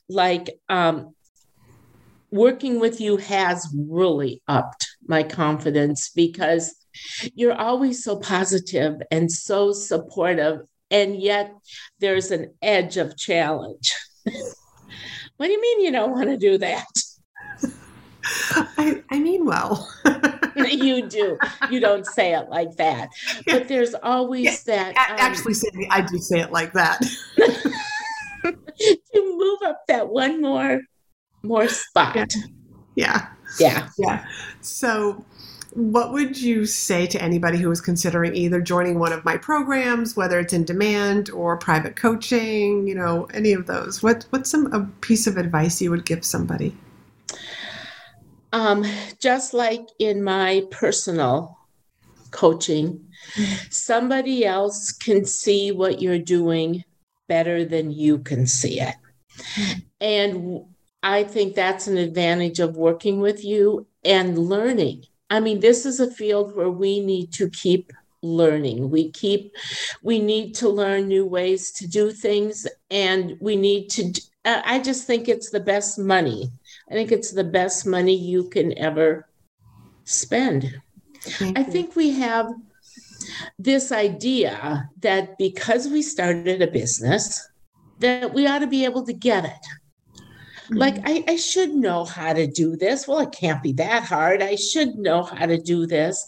like 0.08 0.58
um, 0.70 1.14
working 2.30 2.80
with 2.80 2.98
you 2.98 3.18
has 3.18 3.68
really 3.76 4.40
upped 4.48 4.88
my 5.06 5.22
confidence 5.22 6.08
because 6.08 6.74
you're 7.34 7.60
always 7.60 8.02
so 8.02 8.16
positive 8.16 9.02
and 9.10 9.30
so 9.30 9.72
supportive, 9.72 10.60
and 10.90 11.14
yet 11.14 11.52
there's 11.98 12.30
an 12.30 12.54
edge 12.62 12.96
of 12.96 13.18
challenge. 13.18 13.94
what 15.36 15.46
do 15.46 15.52
you 15.52 15.60
mean 15.60 15.82
you 15.82 15.92
don't 15.92 16.12
want 16.12 16.30
to 16.30 16.38
do 16.38 16.56
that? 16.56 16.86
I, 18.78 19.02
I 19.10 19.18
mean 19.18 19.44
well. 19.44 19.88
you 20.56 21.08
do. 21.08 21.38
You 21.70 21.80
don't 21.80 22.06
say 22.06 22.34
it 22.34 22.48
like 22.48 22.76
that. 22.76 23.10
But 23.46 23.68
there's 23.68 23.94
always 23.94 24.44
yeah, 24.44 24.92
that. 24.92 25.10
Um, 25.10 25.16
actually, 25.18 25.54
Sandy, 25.54 25.88
I 25.90 26.02
do 26.02 26.18
say 26.18 26.40
it 26.40 26.52
like 26.52 26.72
that. 26.72 27.00
to 28.42 29.36
move 29.38 29.58
up 29.64 29.82
that 29.88 30.08
one 30.08 30.40
more 30.40 30.80
more 31.42 31.68
spot. 31.68 32.34
Yeah. 32.94 33.28
Yeah. 33.58 33.88
Yeah. 33.98 34.26
So 34.60 35.24
what 35.72 36.12
would 36.12 36.40
you 36.40 36.66
say 36.66 37.06
to 37.06 37.22
anybody 37.22 37.58
who 37.58 37.70
is 37.70 37.80
considering 37.80 38.34
either 38.34 38.60
joining 38.60 38.98
one 38.98 39.12
of 39.12 39.24
my 39.24 39.36
programs, 39.36 40.16
whether 40.16 40.38
it's 40.40 40.52
in 40.52 40.64
demand 40.64 41.30
or 41.30 41.56
private 41.56 41.96
coaching, 41.96 42.86
you 42.88 42.94
know, 42.94 43.26
any 43.32 43.52
of 43.52 43.66
those? 43.66 44.02
What 44.02 44.26
what's 44.30 44.50
some 44.50 44.72
a 44.72 44.84
piece 45.00 45.26
of 45.26 45.36
advice 45.36 45.80
you 45.80 45.90
would 45.90 46.04
give 46.04 46.24
somebody? 46.24 46.76
Um, 48.52 48.84
just 49.20 49.54
like 49.54 49.86
in 49.98 50.24
my 50.24 50.64
personal 50.70 51.56
coaching. 52.30 53.06
Somebody 53.70 54.44
else 54.44 54.92
can 54.92 55.24
see 55.24 55.72
what 55.72 56.00
you're 56.00 56.18
doing 56.18 56.84
better 57.28 57.64
than 57.64 57.90
you 57.90 58.18
can 58.18 58.46
see 58.46 58.80
it. 58.80 58.94
And 60.00 60.64
I 61.02 61.24
think 61.24 61.54
that's 61.54 61.86
an 61.86 61.96
advantage 61.96 62.60
of 62.60 62.76
working 62.76 63.20
with 63.20 63.44
you 63.44 63.86
and 64.04 64.38
learning. 64.38 65.04
I 65.28 65.40
mean, 65.40 65.60
this 65.60 65.86
is 65.86 66.00
a 66.00 66.10
field 66.10 66.56
where 66.56 66.70
we 66.70 67.00
need 67.00 67.32
to 67.34 67.48
keep 67.48 67.92
learning. 68.22 68.90
We 68.90 69.10
keep, 69.10 69.54
we 70.02 70.18
need 70.18 70.54
to 70.56 70.68
learn 70.68 71.08
new 71.08 71.24
ways 71.24 71.70
to 71.72 71.86
do 71.86 72.10
things, 72.10 72.66
and 72.90 73.36
we 73.40 73.56
need 73.56 73.88
to. 73.90 74.12
I 74.44 74.80
just 74.80 75.06
think 75.06 75.28
it's 75.28 75.50
the 75.50 75.60
best 75.60 75.98
money. 75.98 76.50
I 76.90 76.94
think 76.94 77.12
it's 77.12 77.30
the 77.30 77.44
best 77.44 77.86
money 77.86 78.14
you 78.14 78.48
can 78.48 78.76
ever 78.76 79.28
spend. 80.04 80.80
I 81.40 81.62
think 81.62 81.94
we 81.94 82.10
have 82.12 82.52
this 83.58 83.92
idea 83.92 84.88
that 85.00 85.38
because 85.38 85.86
we 85.86 86.02
started 86.02 86.62
a 86.62 86.66
business, 86.66 87.48
that 88.00 88.32
we 88.34 88.46
ought 88.46 88.60
to 88.60 88.66
be 88.66 88.84
able 88.84 89.04
to 89.04 89.12
get 89.12 89.44
it. 89.44 89.66
Like, 90.70 90.96
mm-hmm. 90.96 91.28
I, 91.28 91.32
I, 91.32 91.36
should 91.36 91.74
know 91.74 92.04
how 92.04 92.32
to 92.32 92.46
do 92.46 92.76
this. 92.76 93.08
Well, 93.08 93.18
it 93.20 93.32
can't 93.32 93.62
be 93.62 93.72
that 93.72 94.04
hard. 94.04 94.40
I 94.40 94.54
should 94.54 94.94
know 94.96 95.24
how 95.24 95.46
to 95.46 95.58
do 95.58 95.86
this. 95.86 96.26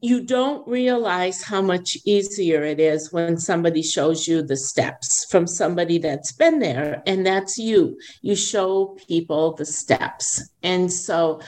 You 0.00 0.24
don't 0.24 0.66
realize 0.66 1.42
how 1.42 1.60
much 1.60 1.98
easier 2.06 2.62
it 2.62 2.80
is 2.80 3.12
when 3.12 3.38
somebody 3.38 3.82
shows 3.82 4.26
you 4.26 4.42
the 4.42 4.56
steps 4.56 5.26
from 5.30 5.46
somebody 5.46 5.98
that's 5.98 6.32
been 6.32 6.58
there, 6.58 7.02
and 7.06 7.26
that's 7.26 7.58
you. 7.58 7.98
You 8.22 8.34
show 8.34 8.96
people 9.06 9.52
the 9.52 9.66
steps. 9.66 10.48
And 10.62 10.90
so 10.90 11.40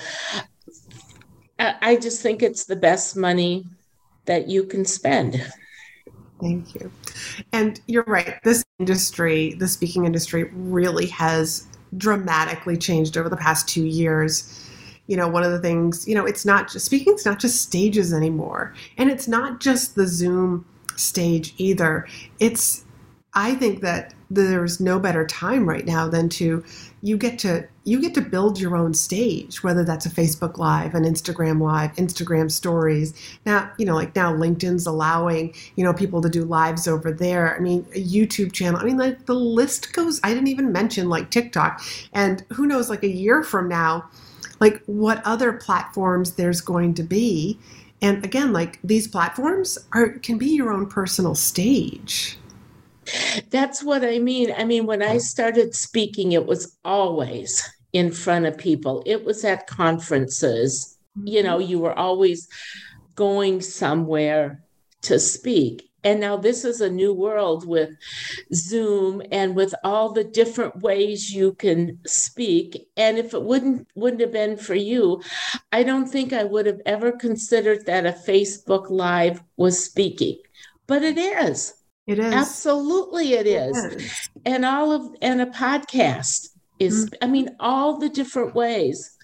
I, 1.58 1.74
I 1.80 1.96
just 1.96 2.20
think 2.20 2.42
it's 2.42 2.66
the 2.66 2.76
best 2.76 3.16
money 3.16 3.64
that 4.26 4.48
you 4.48 4.64
can 4.64 4.84
spend. 4.84 5.42
Thank 6.40 6.74
you. 6.74 6.92
And 7.52 7.80
you're 7.86 8.04
right. 8.04 8.36
This 8.44 8.64
industry, 8.78 9.54
the 9.54 9.66
speaking 9.66 10.04
industry, 10.04 10.44
really 10.52 11.06
has 11.06 11.66
dramatically 11.96 12.76
changed 12.76 13.16
over 13.16 13.28
the 13.28 13.36
past 13.36 13.68
two 13.68 13.84
years. 13.84 14.64
You 15.06 15.16
know, 15.16 15.28
one 15.28 15.42
of 15.42 15.52
the 15.52 15.58
things, 15.58 16.06
you 16.06 16.14
know, 16.14 16.26
it's 16.26 16.44
not 16.44 16.70
just 16.70 16.86
speaking's 16.86 17.24
not 17.24 17.38
just 17.38 17.62
stages 17.62 18.12
anymore. 18.12 18.74
And 18.98 19.10
it's 19.10 19.26
not 19.26 19.60
just 19.60 19.94
the 19.94 20.06
Zoom 20.06 20.66
stage 20.96 21.54
either. 21.56 22.06
It's 22.40 22.84
I 23.34 23.54
think 23.54 23.80
that 23.82 24.14
there's 24.30 24.80
no 24.80 24.98
better 24.98 25.26
time 25.26 25.68
right 25.68 25.86
now 25.86 26.08
than 26.08 26.28
to 26.30 26.64
you 27.02 27.16
get 27.16 27.38
to 27.38 27.66
you 27.84 28.00
get 28.00 28.14
to 28.14 28.20
build 28.20 28.60
your 28.60 28.76
own 28.76 28.92
stage 28.92 29.62
whether 29.62 29.84
that's 29.84 30.04
a 30.04 30.10
facebook 30.10 30.58
live 30.58 30.94
an 30.94 31.04
instagram 31.04 31.60
live 31.60 31.94
instagram 31.96 32.50
stories. 32.50 33.14
Now 33.46 33.70
you 33.78 33.86
know 33.86 33.94
like 33.94 34.14
now 34.16 34.32
linkedin's 34.32 34.86
allowing 34.86 35.54
you 35.76 35.84
know 35.84 35.92
people 35.92 36.20
to 36.22 36.28
do 36.28 36.44
lives 36.44 36.88
over 36.88 37.12
there. 37.12 37.56
I 37.56 37.60
mean 37.60 37.86
a 37.94 38.02
youtube 38.02 38.52
channel 38.52 38.80
i 38.80 38.84
mean 38.84 38.98
like 38.98 39.26
the 39.26 39.34
list 39.34 39.92
goes 39.92 40.20
i 40.22 40.28
didn't 40.28 40.48
even 40.48 40.72
mention 40.72 41.08
like 41.08 41.30
tiktok. 41.30 41.82
And 42.12 42.44
who 42.52 42.66
knows 42.66 42.90
like 42.90 43.02
a 43.02 43.08
year 43.08 43.42
from 43.42 43.68
now 43.68 44.08
like 44.60 44.82
what 44.86 45.22
other 45.24 45.52
platforms 45.52 46.32
there's 46.32 46.60
going 46.60 46.94
to 46.94 47.02
be. 47.02 47.58
And 48.02 48.24
again 48.24 48.52
like 48.52 48.78
these 48.82 49.06
platforms 49.08 49.78
are 49.92 50.10
can 50.10 50.38
be 50.38 50.46
your 50.46 50.72
own 50.72 50.86
personal 50.86 51.34
stage 51.34 52.38
that's 53.50 53.82
what 53.82 54.04
I 54.04 54.18
mean. 54.18 54.52
I 54.56 54.64
mean, 54.64 54.86
when 54.86 55.02
I 55.02 55.16
mm. 55.16 55.20
started 55.20 55.74
speaking, 55.74 56.32
it 56.32 56.46
was 56.46 56.76
always 56.84 57.68
in 57.92 58.12
front 58.12 58.46
of 58.46 58.58
people, 58.58 59.02
it 59.06 59.24
was 59.24 59.44
at 59.44 59.66
conferences. 59.66 60.96
You 61.24 61.42
know, 61.42 61.58
mm-hmm. 61.58 61.70
you 61.70 61.78
were 61.80 61.98
always 61.98 62.48
going 63.14 63.60
somewhere 63.60 64.62
to 65.02 65.18
speak. 65.18 65.90
And 66.04 66.20
now 66.20 66.36
this 66.36 66.64
is 66.64 66.80
a 66.80 66.88
new 66.88 67.12
world 67.12 67.66
with 67.66 67.90
Zoom 68.54 69.20
and 69.32 69.56
with 69.56 69.74
all 69.82 70.12
the 70.12 70.22
different 70.22 70.80
ways 70.80 71.34
you 71.34 71.54
can 71.54 71.98
speak. 72.06 72.88
And 72.96 73.18
if 73.18 73.34
it 73.34 73.42
wouldn't 73.42 73.88
wouldn't 73.96 74.20
have 74.20 74.32
been 74.32 74.56
for 74.56 74.76
you, 74.76 75.20
I 75.72 75.82
don't 75.82 76.06
think 76.06 76.32
I 76.32 76.44
would 76.44 76.66
have 76.66 76.80
ever 76.86 77.10
considered 77.10 77.86
that 77.86 78.06
a 78.06 78.12
Facebook 78.12 78.90
Live 78.90 79.42
was 79.56 79.84
speaking. 79.84 80.38
But 80.86 81.02
it 81.02 81.18
is. 81.18 81.74
It 82.08 82.18
is. 82.18 82.32
Absolutely 82.32 83.34
it 83.34 83.46
is. 83.46 83.84
It 83.84 84.00
is. 84.00 84.30
And 84.46 84.64
all 84.64 84.92
of 84.92 85.14
and 85.20 85.42
a 85.42 85.46
podcast 85.46 86.48
is 86.78 87.04
mm-hmm. 87.04 87.14
I 87.22 87.26
mean 87.26 87.54
all 87.60 87.98
the 87.98 88.08
different 88.08 88.54
ways 88.54 89.16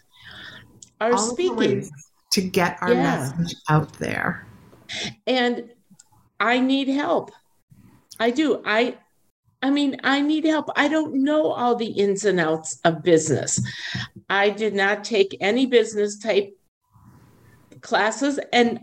are 1.00 1.12
all 1.12 1.18
speaking 1.18 1.88
to 2.32 2.40
get 2.42 2.76
our 2.82 2.92
yeah. 2.92 3.32
message 3.38 3.56
out 3.70 3.92
there. 3.94 4.46
And 5.26 5.72
I 6.38 6.60
need 6.60 6.88
help. 6.88 7.30
I 8.20 8.30
do. 8.30 8.62
I 8.66 8.98
I 9.62 9.70
mean, 9.70 9.98
I 10.04 10.20
need 10.20 10.44
help. 10.44 10.68
I 10.76 10.88
don't 10.88 11.24
know 11.24 11.52
all 11.52 11.74
the 11.74 11.86
ins 11.86 12.26
and 12.26 12.38
outs 12.38 12.78
of 12.84 13.02
business. 13.02 13.62
I 14.28 14.50
did 14.50 14.74
not 14.74 15.04
take 15.04 15.38
any 15.40 15.64
business 15.64 16.18
type 16.18 16.54
classes 17.80 18.38
and 18.52 18.78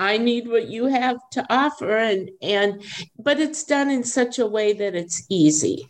I 0.00 0.16
need 0.16 0.48
what 0.48 0.68
you 0.68 0.86
have 0.86 1.18
to 1.32 1.46
offer 1.50 1.94
and 1.94 2.30
and 2.40 2.82
but 3.18 3.38
it's 3.38 3.62
done 3.64 3.90
in 3.90 4.02
such 4.02 4.38
a 4.38 4.46
way 4.46 4.72
that 4.72 4.94
it's 4.94 5.26
easy. 5.28 5.86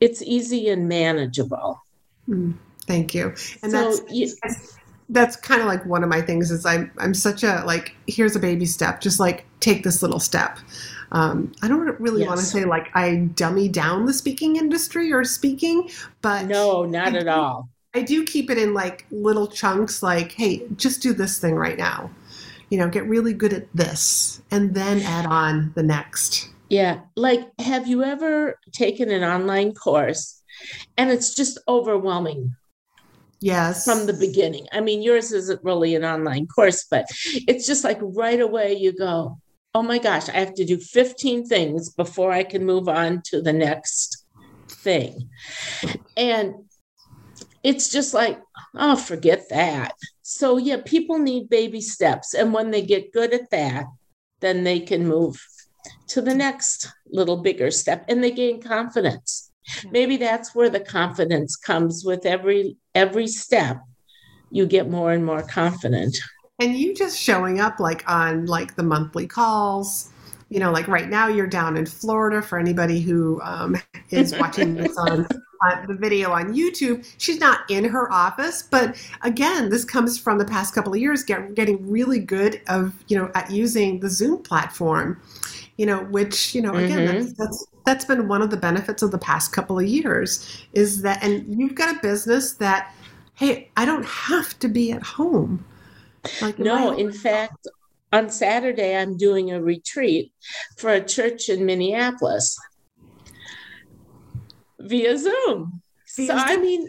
It's 0.00 0.22
easy 0.22 0.70
and 0.70 0.88
manageable. 0.88 1.78
Mm, 2.26 2.54
thank 2.86 3.14
you. 3.14 3.34
And 3.62 3.70
so, 3.70 3.96
that's 3.96 4.00
you, 4.10 4.32
that's 5.10 5.36
kind 5.36 5.60
of 5.60 5.66
like 5.66 5.84
one 5.84 6.02
of 6.02 6.08
my 6.08 6.22
things 6.22 6.50
is 6.50 6.64
I'm 6.64 6.90
I'm 6.96 7.12
such 7.12 7.42
a 7.42 7.62
like 7.66 7.94
here's 8.06 8.34
a 8.34 8.38
baby 8.38 8.64
step 8.64 9.02
just 9.02 9.20
like 9.20 9.44
take 9.60 9.84
this 9.84 10.00
little 10.00 10.20
step. 10.20 10.58
Um, 11.12 11.52
I 11.60 11.68
don't 11.68 12.00
really 12.00 12.20
yes. 12.20 12.28
want 12.28 12.40
to 12.40 12.46
say 12.46 12.64
like 12.64 12.88
I 12.94 13.28
dummy 13.34 13.68
down 13.68 14.06
the 14.06 14.14
speaking 14.14 14.56
industry 14.56 15.12
or 15.12 15.22
speaking, 15.24 15.90
but 16.22 16.46
no, 16.46 16.86
not 16.86 17.14
I 17.14 17.18
at 17.18 17.24
do, 17.24 17.30
all. 17.30 17.68
I 17.92 18.02
do 18.02 18.24
keep 18.24 18.48
it 18.48 18.56
in 18.56 18.72
like 18.72 19.04
little 19.10 19.48
chunks, 19.48 20.02
like, 20.02 20.32
hey, 20.32 20.62
just 20.76 21.02
do 21.02 21.12
this 21.12 21.38
thing 21.38 21.56
right 21.56 21.76
now 21.76 22.10
you 22.70 22.78
know, 22.78 22.88
get 22.88 23.06
really 23.06 23.34
good 23.34 23.52
at 23.52 23.66
this 23.74 24.40
and 24.50 24.74
then 24.74 25.00
add 25.02 25.26
on 25.26 25.72
the 25.74 25.82
next. 25.82 26.48
Yeah. 26.68 27.00
Like, 27.16 27.48
have 27.60 27.88
you 27.88 28.04
ever 28.04 28.58
taken 28.72 29.10
an 29.10 29.24
online 29.24 29.74
course 29.74 30.40
and 30.96 31.10
it's 31.10 31.34
just 31.34 31.58
overwhelming? 31.68 32.54
Yes. 33.40 33.84
From 33.84 34.06
the 34.06 34.12
beginning. 34.12 34.66
I 34.72 34.80
mean, 34.80 35.02
yours 35.02 35.32
isn't 35.32 35.64
really 35.64 35.94
an 35.94 36.04
online 36.04 36.46
course, 36.46 36.86
but 36.90 37.06
it's 37.48 37.66
just 37.66 37.84
like 37.84 37.98
right 38.00 38.40
away 38.40 38.74
you 38.74 38.92
go, 38.92 39.38
oh 39.74 39.82
my 39.82 39.98
gosh, 39.98 40.28
I 40.28 40.32
have 40.32 40.54
to 40.54 40.64
do 40.64 40.76
15 40.76 41.46
things 41.46 41.88
before 41.90 42.32
I 42.32 42.44
can 42.44 42.64
move 42.64 42.88
on 42.88 43.22
to 43.26 43.40
the 43.40 43.52
next 43.52 44.24
thing. 44.68 45.28
And 46.16 46.54
it's 47.62 47.90
just 47.90 48.14
like, 48.14 48.40
oh, 48.76 48.96
forget 48.96 49.48
that. 49.50 49.92
So, 50.30 50.58
yeah, 50.58 50.76
people 50.84 51.18
need 51.18 51.48
baby 51.48 51.80
steps. 51.80 52.34
And 52.34 52.54
when 52.54 52.70
they 52.70 52.82
get 52.82 53.12
good 53.12 53.34
at 53.34 53.50
that, 53.50 53.86
then 54.38 54.62
they 54.62 54.78
can 54.78 55.08
move 55.08 55.44
to 56.06 56.22
the 56.22 56.36
next 56.36 56.86
little 57.10 57.38
bigger 57.38 57.72
step 57.72 58.04
and 58.08 58.22
they 58.22 58.30
gain 58.30 58.62
confidence. 58.62 59.50
Maybe 59.90 60.16
that's 60.16 60.54
where 60.54 60.70
the 60.70 60.78
confidence 60.78 61.56
comes 61.56 62.04
with 62.04 62.26
every 62.26 62.76
every 62.94 63.26
step. 63.26 63.78
You 64.52 64.66
get 64.66 64.88
more 64.88 65.10
and 65.10 65.26
more 65.26 65.42
confident. 65.42 66.16
And 66.60 66.76
you 66.76 66.94
just 66.94 67.20
showing 67.20 67.58
up 67.58 67.80
like 67.80 68.08
on 68.08 68.46
like 68.46 68.76
the 68.76 68.84
monthly 68.84 69.26
calls, 69.26 70.10
you 70.48 70.60
know, 70.60 70.70
like 70.70 70.86
right 70.86 71.08
now 71.08 71.26
you're 71.26 71.48
down 71.48 71.76
in 71.76 71.86
Florida 71.86 72.40
for 72.40 72.56
anybody 72.56 73.00
who 73.00 73.40
um, 73.42 73.76
is 74.10 74.32
watching 74.38 74.76
this 74.76 74.96
on 75.08 75.26
uh, 75.66 75.86
the 75.86 75.94
video 75.94 76.32
on 76.32 76.54
YouTube. 76.54 77.06
She's 77.18 77.38
not 77.38 77.60
in 77.70 77.84
her 77.84 78.10
office, 78.12 78.62
but 78.62 78.96
again, 79.22 79.68
this 79.68 79.84
comes 79.84 80.18
from 80.18 80.38
the 80.38 80.44
past 80.44 80.74
couple 80.74 80.92
of 80.92 81.00
years, 81.00 81.22
get, 81.22 81.54
getting 81.54 81.90
really 81.90 82.18
good 82.18 82.60
of 82.68 82.94
you 83.08 83.18
know 83.18 83.30
at 83.34 83.50
using 83.50 84.00
the 84.00 84.08
Zoom 84.08 84.42
platform. 84.42 85.20
You 85.76 85.86
know, 85.86 86.04
which 86.04 86.54
you 86.54 86.60
know 86.60 86.74
again, 86.74 87.08
mm-hmm. 87.08 87.18
that's, 87.18 87.32
that's 87.32 87.66
that's 87.84 88.04
been 88.04 88.28
one 88.28 88.42
of 88.42 88.50
the 88.50 88.56
benefits 88.56 89.02
of 89.02 89.10
the 89.10 89.18
past 89.18 89.52
couple 89.52 89.78
of 89.78 89.86
years 89.86 90.64
is 90.72 91.02
that, 91.02 91.22
and 91.22 91.58
you've 91.58 91.74
got 91.74 91.96
a 91.96 92.00
business 92.00 92.52
that, 92.54 92.94
hey, 93.34 93.70
I 93.76 93.84
don't 93.84 94.04
have 94.04 94.58
to 94.60 94.68
be 94.68 94.92
at 94.92 95.02
home. 95.02 95.64
Like 96.42 96.58
no, 96.58 96.96
in 96.96 97.12
fact, 97.12 97.66
on 98.12 98.28
Saturday, 98.28 98.96
I'm 98.96 99.16
doing 99.16 99.52
a 99.52 99.62
retreat 99.62 100.32
for 100.76 100.90
a 100.90 101.04
church 101.04 101.48
in 101.48 101.64
Minneapolis 101.64 102.58
via 104.80 105.16
Zoom. 105.16 105.82
Via 106.16 106.26
so 106.26 106.38
Zoom. 106.38 106.48
I 106.48 106.56
mean, 106.56 106.88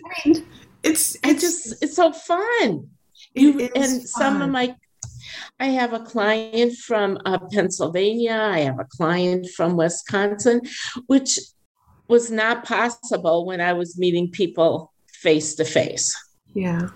it's 0.84 1.17
it's 1.23 1.41
just 1.41 1.84
it's 1.84 1.95
so 1.95 2.12
fun. 2.12 2.89
You 3.34 3.69
and 3.75 3.91
fun. 3.91 4.01
some 4.01 4.41
of 4.41 4.49
my 4.49 4.75
I 5.60 5.65
have 5.65 5.93
a 5.93 5.99
client 5.99 6.73
from 6.77 7.19
uh, 7.25 7.38
Pennsylvania. 7.51 8.49
I 8.51 8.60
have 8.60 8.80
a 8.80 8.86
client 8.86 9.47
from 9.56 9.77
Wisconsin, 9.77 10.62
which 11.06 11.39
was 12.08 12.32
not 12.32 12.65
possible 12.65 13.45
when 13.45 13.62
I 13.62 13.73
was 13.73 13.97
meeting 13.97 14.32
people 14.32 14.91
face 15.13 15.56
to 15.56 15.65
face. 15.65 16.13
Yeah, 16.54 16.89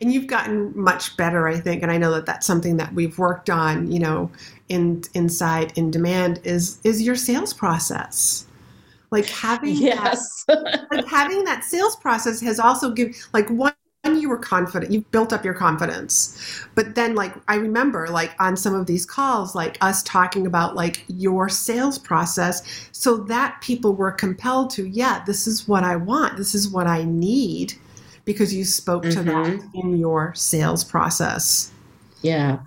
and 0.00 0.12
you've 0.12 0.26
gotten 0.26 0.72
much 0.74 1.16
better 1.16 1.46
i 1.48 1.58
think 1.58 1.82
and 1.82 1.92
i 1.92 1.98
know 1.98 2.10
that 2.12 2.26
that's 2.26 2.46
something 2.46 2.76
that 2.76 2.92
we've 2.94 3.18
worked 3.18 3.50
on 3.50 3.90
you 3.90 3.98
know 3.98 4.30
in 4.68 5.02
inside 5.14 5.72
in 5.76 5.90
demand 5.90 6.40
is 6.44 6.80
is 6.84 7.02
your 7.02 7.16
sales 7.16 7.52
process 7.52 8.46
like 9.10 9.26
having 9.26 9.74
yes 9.76 10.44
that, 10.48 10.86
like 10.90 11.06
having 11.06 11.44
that 11.44 11.64
sales 11.64 11.96
process 11.96 12.40
has 12.40 12.58
also 12.58 12.90
given 12.90 13.14
like 13.32 13.48
one 13.50 13.72
you 14.04 14.30
were 14.30 14.38
confident 14.38 14.90
you 14.90 15.02
built 15.10 15.34
up 15.34 15.44
your 15.44 15.52
confidence 15.52 16.64
but 16.74 16.94
then 16.94 17.14
like 17.14 17.34
i 17.46 17.56
remember 17.56 18.08
like 18.08 18.34
on 18.40 18.56
some 18.56 18.74
of 18.74 18.86
these 18.86 19.04
calls 19.04 19.54
like 19.54 19.76
us 19.82 20.02
talking 20.04 20.46
about 20.46 20.74
like 20.74 21.04
your 21.08 21.46
sales 21.46 21.98
process 21.98 22.88
so 22.90 23.18
that 23.18 23.60
people 23.60 23.94
were 23.94 24.10
compelled 24.10 24.70
to 24.70 24.88
yeah 24.88 25.22
this 25.26 25.46
is 25.46 25.68
what 25.68 25.84
i 25.84 25.94
want 25.94 26.38
this 26.38 26.54
is 26.54 26.70
what 26.70 26.86
i 26.86 27.04
need 27.04 27.74
because 28.28 28.54
you 28.54 28.62
spoke 28.62 29.04
mm-hmm. 29.04 29.20
to 29.20 29.22
that 29.22 29.46
mm-hmm. 29.46 29.78
in 29.78 29.96
your 29.96 30.34
sales 30.34 30.84
process. 30.84 31.72
Yeah. 32.20 32.58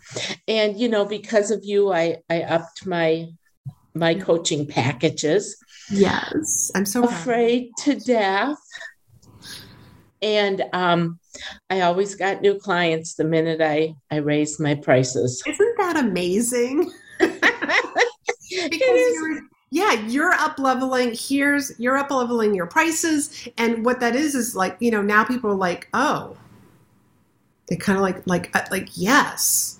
And 0.48 0.76
you 0.80 0.90
know, 0.90 1.06
because 1.06 1.52
of 1.52 1.64
you, 1.64 1.94
I 1.94 2.18
I 2.32 2.42
upped 2.42 2.88
my 2.88 3.28
my 3.94 4.16
coaching 4.16 4.66
packages. 4.66 5.56
Yes. 5.92 6.72
I'm 6.76 6.86
so 6.86 7.04
afraid 7.04 7.72
to 7.80 7.96
death. 7.96 8.58
And 10.22 10.64
um 10.74 11.20
I 11.70 11.82
always 11.82 12.16
got 12.16 12.42
new 12.42 12.60
clients 12.60 13.16
the 13.16 13.24
minute 13.24 13.62
I 13.62 13.96
I 14.12 14.18
raised 14.18 14.60
my 14.60 14.76
prices. 14.76 15.42
Isn't 15.46 15.78
that 15.78 15.98
amazing? 15.98 16.92
because 17.20 17.40
you're 18.50 19.42
yeah, 19.74 19.94
you're 20.08 20.34
up 20.34 20.60
leveling. 20.60 21.16
Here's 21.18 21.80
you're 21.80 21.98
up 21.98 22.12
leveling 22.12 22.54
your 22.54 22.68
prices, 22.68 23.48
and 23.58 23.86
what 23.86 24.02
that 24.02 24.18
is 24.18 24.36
is 24.36 24.54
like 24.54 24.76
you 24.82 24.92
know 24.92 25.02
now 25.02 25.24
people 25.24 25.50
are 25.50 25.56
like, 25.56 25.88
oh, 25.94 26.36
they 27.70 27.78
kind 27.78 27.98
of 27.98 28.04
like 28.04 28.22
like 28.28 28.54
uh, 28.54 28.66
like 28.70 28.90
yes, 28.96 29.80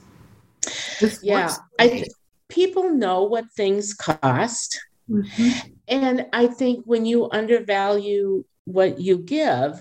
yeah. 1.22 1.54
I 1.78 2.06
people 2.48 2.90
know 2.90 3.24
what 3.24 3.52
things 3.52 3.94
cost, 3.94 4.80
mm-hmm. 5.10 5.72
And 5.92 6.26
I 6.32 6.48
think 6.48 6.86
when 6.86 7.06
you 7.06 7.30
undervalue 7.30 8.46
what 8.64 9.00
you 9.00 9.18
give, 9.18 9.80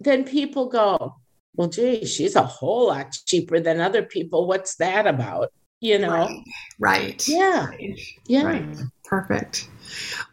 then 0.00 0.24
people 0.24 0.68
go, 0.68 1.14
well, 1.54 1.68
gee, 1.68 2.04
she's 2.04 2.34
a 2.34 2.42
whole 2.42 2.88
lot 2.88 3.12
cheaper 3.26 3.60
than 3.60 3.80
other 3.80 4.02
people. 4.02 4.48
What's 4.48 4.76
that 4.76 5.06
about? 5.06 5.52
You 5.80 5.98
know? 5.98 6.10
Right. 6.10 6.42
right. 6.80 7.28
Yeah. 7.28 7.66
Right. 7.66 8.00
Yeah. 8.26 8.42
Right. 8.42 8.76
Perfect. 9.10 9.68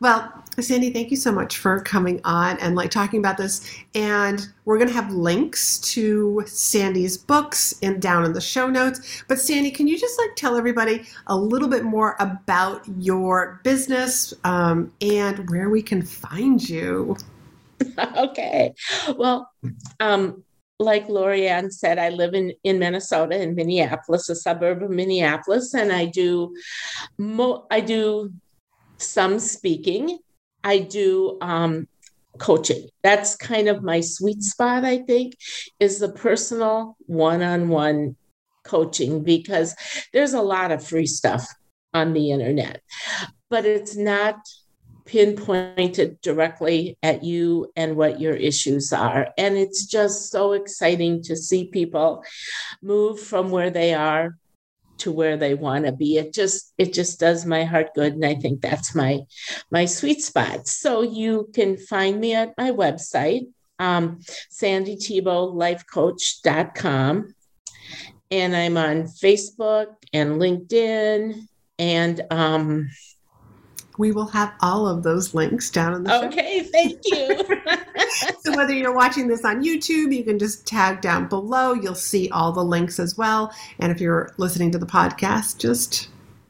Well, 0.01 0.31
Sandy, 0.59 0.91
thank 0.91 1.09
you 1.09 1.17
so 1.17 1.31
much 1.31 1.57
for 1.57 1.81
coming 1.81 2.21
on 2.23 2.59
and 2.59 2.75
like 2.75 2.91
talking 2.91 3.19
about 3.19 3.35
this. 3.35 3.67
And 3.95 4.47
we're 4.65 4.77
going 4.77 4.87
to 4.87 4.93
have 4.93 5.11
links 5.11 5.79
to 5.93 6.43
Sandy's 6.45 7.17
books 7.17 7.73
and 7.81 7.99
down 7.99 8.23
in 8.23 8.33
the 8.33 8.41
show 8.41 8.67
notes. 8.67 9.23
But 9.27 9.39
Sandy, 9.39 9.71
can 9.71 9.87
you 9.87 9.97
just 9.97 10.19
like 10.19 10.35
tell 10.35 10.55
everybody 10.57 11.07
a 11.25 11.35
little 11.35 11.67
bit 11.67 11.85
more 11.85 12.15
about 12.19 12.83
your 12.99 13.61
business 13.63 14.31
um, 14.43 14.93
and 15.01 15.49
where 15.49 15.71
we 15.71 15.81
can 15.81 16.03
find 16.03 16.69
you? 16.69 17.17
okay. 18.15 18.75
Well, 19.17 19.49
um, 19.99 20.43
like 20.77 21.07
Lorianne 21.07 21.71
said, 21.71 21.97
I 21.97 22.09
live 22.09 22.35
in, 22.35 22.53
in 22.63 22.77
Minnesota, 22.77 23.41
in 23.41 23.55
Minneapolis, 23.55 24.29
a 24.29 24.35
suburb 24.35 24.83
of 24.83 24.91
Minneapolis, 24.91 25.73
and 25.73 25.91
I 25.91 26.05
do 26.05 26.55
mo- 27.17 27.65
I 27.71 27.79
do 27.81 28.31
some 28.97 29.39
speaking. 29.39 30.19
I 30.63 30.79
do 30.79 31.38
um, 31.41 31.88
coaching. 32.38 32.89
That's 33.03 33.36
kind 33.36 33.67
of 33.67 33.83
my 33.83 34.01
sweet 34.01 34.41
spot, 34.43 34.86
I 34.86 34.99
think, 34.99 35.38
is 35.79 35.99
the 35.99 36.10
personal 36.10 36.97
one 37.05 37.41
on 37.41 37.69
one 37.69 38.15
coaching 38.63 39.23
because 39.23 39.75
there's 40.13 40.33
a 40.33 40.41
lot 40.41 40.71
of 40.71 40.86
free 40.86 41.07
stuff 41.07 41.47
on 41.93 42.13
the 42.13 42.31
internet, 42.31 42.81
but 43.49 43.65
it's 43.65 43.95
not 43.95 44.36
pinpointed 45.05 46.19
directly 46.21 46.97
at 47.01 47.23
you 47.23 47.71
and 47.75 47.95
what 47.95 48.19
your 48.19 48.36
issues 48.36 48.91
are. 48.91 49.29
And 49.38 49.57
it's 49.57 49.86
just 49.86 50.29
so 50.29 50.51
exciting 50.51 51.23
to 51.23 51.36
see 51.36 51.67
people 51.67 52.23
move 52.83 53.19
from 53.19 53.49
where 53.49 53.69
they 53.69 53.93
are 53.93 54.36
to 54.99 55.12
where 55.12 55.38
they 55.38 55.53
want 55.53 55.86
to 55.86 55.91
be. 55.91 56.17
It 56.17 56.33
just 56.33 56.73
it 56.77 56.93
just 56.93 57.19
does 57.19 57.45
my 57.45 57.63
heart 57.63 57.93
good 57.93 58.13
and 58.13 58.25
i 58.25 58.33
think 58.36 58.62
that's 58.62 58.95
my 58.95 59.19
my 59.71 59.86
sweet 59.86 60.21
spot. 60.21 60.67
So 60.67 61.01
you 61.01 61.49
can 61.53 61.77
find 61.77 62.19
me 62.19 62.33
at 62.33 62.57
my 62.57 62.71
website 62.71 63.47
um, 63.79 64.19
sandytebowlifecoach.com 64.51 67.33
and 68.29 68.53
i'm 68.55 68.75
on 68.75 69.03
facebook 69.03 69.88
and 70.12 70.41
linkedin 70.41 71.47
and 71.79 72.21
um, 72.31 72.89
we 73.97 74.12
will 74.12 74.27
have 74.27 74.53
all 74.62 74.88
of 74.88 75.03
those 75.03 75.33
links 75.33 75.69
down 75.69 75.93
in 75.93 76.03
the 76.03 76.25
okay 76.25 76.63
show. 76.63 76.69
thank 76.71 77.01
you 77.05 78.36
so 78.43 78.55
whether 78.55 78.73
you're 78.73 78.93
watching 78.93 79.27
this 79.27 79.43
on 79.43 79.63
youtube 79.63 80.15
you 80.15 80.23
can 80.23 80.39
just 80.39 80.65
tag 80.65 81.01
down 81.01 81.27
below 81.27 81.73
you'll 81.73 81.95
see 81.95 82.29
all 82.29 82.51
the 82.51 82.63
links 82.63 82.99
as 82.99 83.17
well 83.17 83.53
and 83.79 83.91
if 83.91 83.99
you're 83.99 84.31
listening 84.38 84.71
to 84.71 84.77
the 84.77 84.86
podcast 84.86 85.57
just 85.57 86.10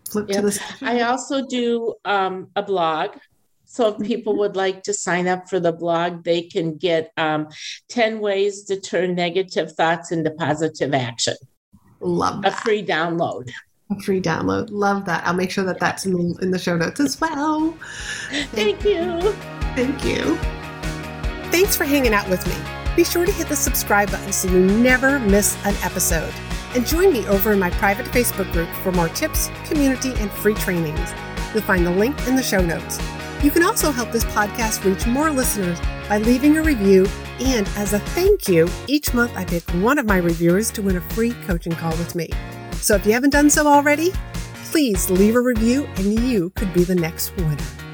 flip 0.10 0.28
yep. 0.30 0.38
to 0.38 0.42
the 0.48 0.62
i 0.82 1.02
also 1.02 1.46
do 1.48 1.94
um, 2.06 2.48
a 2.56 2.64
blog 2.64 3.12
so 3.70 3.90
if 3.90 4.08
people 4.08 4.34
mm-hmm. 4.34 4.40
would 4.40 4.56
like 4.56 4.84
to 4.84 4.94
sign 4.94 5.28
up 5.28 5.50
for 5.50 5.60
the 5.60 5.74
blog, 5.74 6.24
they 6.24 6.42
can 6.42 6.78
get 6.78 7.12
um, 7.18 7.50
10 7.90 8.22
ways 8.22 8.64
to 8.64 8.80
turn 8.80 9.14
negative 9.14 9.74
thoughts 9.74 10.12
into 10.12 10.32
positive 10.32 10.94
action. 10.94 11.36
Love 12.00 12.44
that. 12.44 12.54
A 12.54 12.56
free 12.56 12.84
download 12.84 13.52
a 13.90 14.00
free 14.02 14.22
download. 14.22 14.70
Love 14.72 15.06
that. 15.06 15.26
I'll 15.26 15.34
make 15.34 15.52
sure 15.52 15.64
that 15.64 15.80
that's 15.80 16.06
in 16.06 16.14
the, 16.14 16.40
in 16.42 16.52
the 16.52 16.60
show 16.60 16.76
notes 16.76 17.00
as 17.00 17.20
well. 17.20 17.76
Thank 18.52 18.84
you. 18.84 19.20
Thank 19.76 20.04
you. 20.04 20.36
Thanks 21.52 21.76
for 21.76 21.86
hanging 21.86 22.14
out 22.14 22.30
with 22.30 22.46
me. 22.48 22.56
Be 22.96 23.04
sure 23.04 23.26
to 23.26 23.32
hit 23.32 23.48
the 23.48 23.56
subscribe 23.56 24.10
button 24.12 24.34
so 24.34 24.50
you 24.50 24.60
never 24.60 25.20
miss 25.20 25.56
an 25.66 25.76
episode. 25.84 26.34
And 26.76 26.86
join 26.86 27.14
me 27.14 27.26
over 27.28 27.54
in 27.54 27.60
my 27.60 27.70
private 27.72 28.08
Facebook 28.08 28.52
group 28.52 28.70
for 28.84 28.92
more 28.92 29.10
tips, 29.10 29.50
community, 29.66 30.14
and 30.18 30.30
free 30.32 30.56
trainings. 30.56 31.14
You'll 31.54 31.64
find 31.64 31.86
the 31.86 31.92
link 31.92 32.28
in 32.28 32.36
the 32.36 32.44
show 32.44 32.60
notes. 32.60 33.00
You 33.44 33.52
can 33.52 33.64
also 33.64 33.92
help 33.92 34.12
this 34.12 34.26
podcast 34.26 34.84
reach 34.84 35.06
more 35.06 35.30
listeners 35.30 35.80
by 36.10 36.18
leaving 36.18 36.58
a 36.58 36.64
review. 36.64 37.08
And 37.40 37.68
as 37.76 37.94
a 37.94 38.00
thank 38.00 38.48
you, 38.48 38.68
each 38.88 39.14
month 39.14 39.32
I 39.36 39.46
pick 39.46 39.64
one 39.76 40.00
of 40.00 40.06
my 40.06 40.18
reviewers 40.18 40.72
to 40.72 40.82
win 40.82 40.98
a 40.98 41.02
free 41.02 41.34
coaching 41.46 41.74
call 41.74 41.92
with 41.92 42.16
me. 42.16 42.30
So 42.82 42.96
if 42.96 43.06
you 43.06 43.14
haven't 43.14 43.32
done 43.32 43.50
so 43.50 43.68
already, 43.68 44.12
please 44.72 45.10
leave 45.10 45.36
a 45.36 45.42
review 45.42 45.86
and 45.98 46.20
you 46.20 46.52
could 46.52 46.74
be 46.74 46.84
the 46.84 46.96
next 46.96 47.36
winner. 47.38 47.87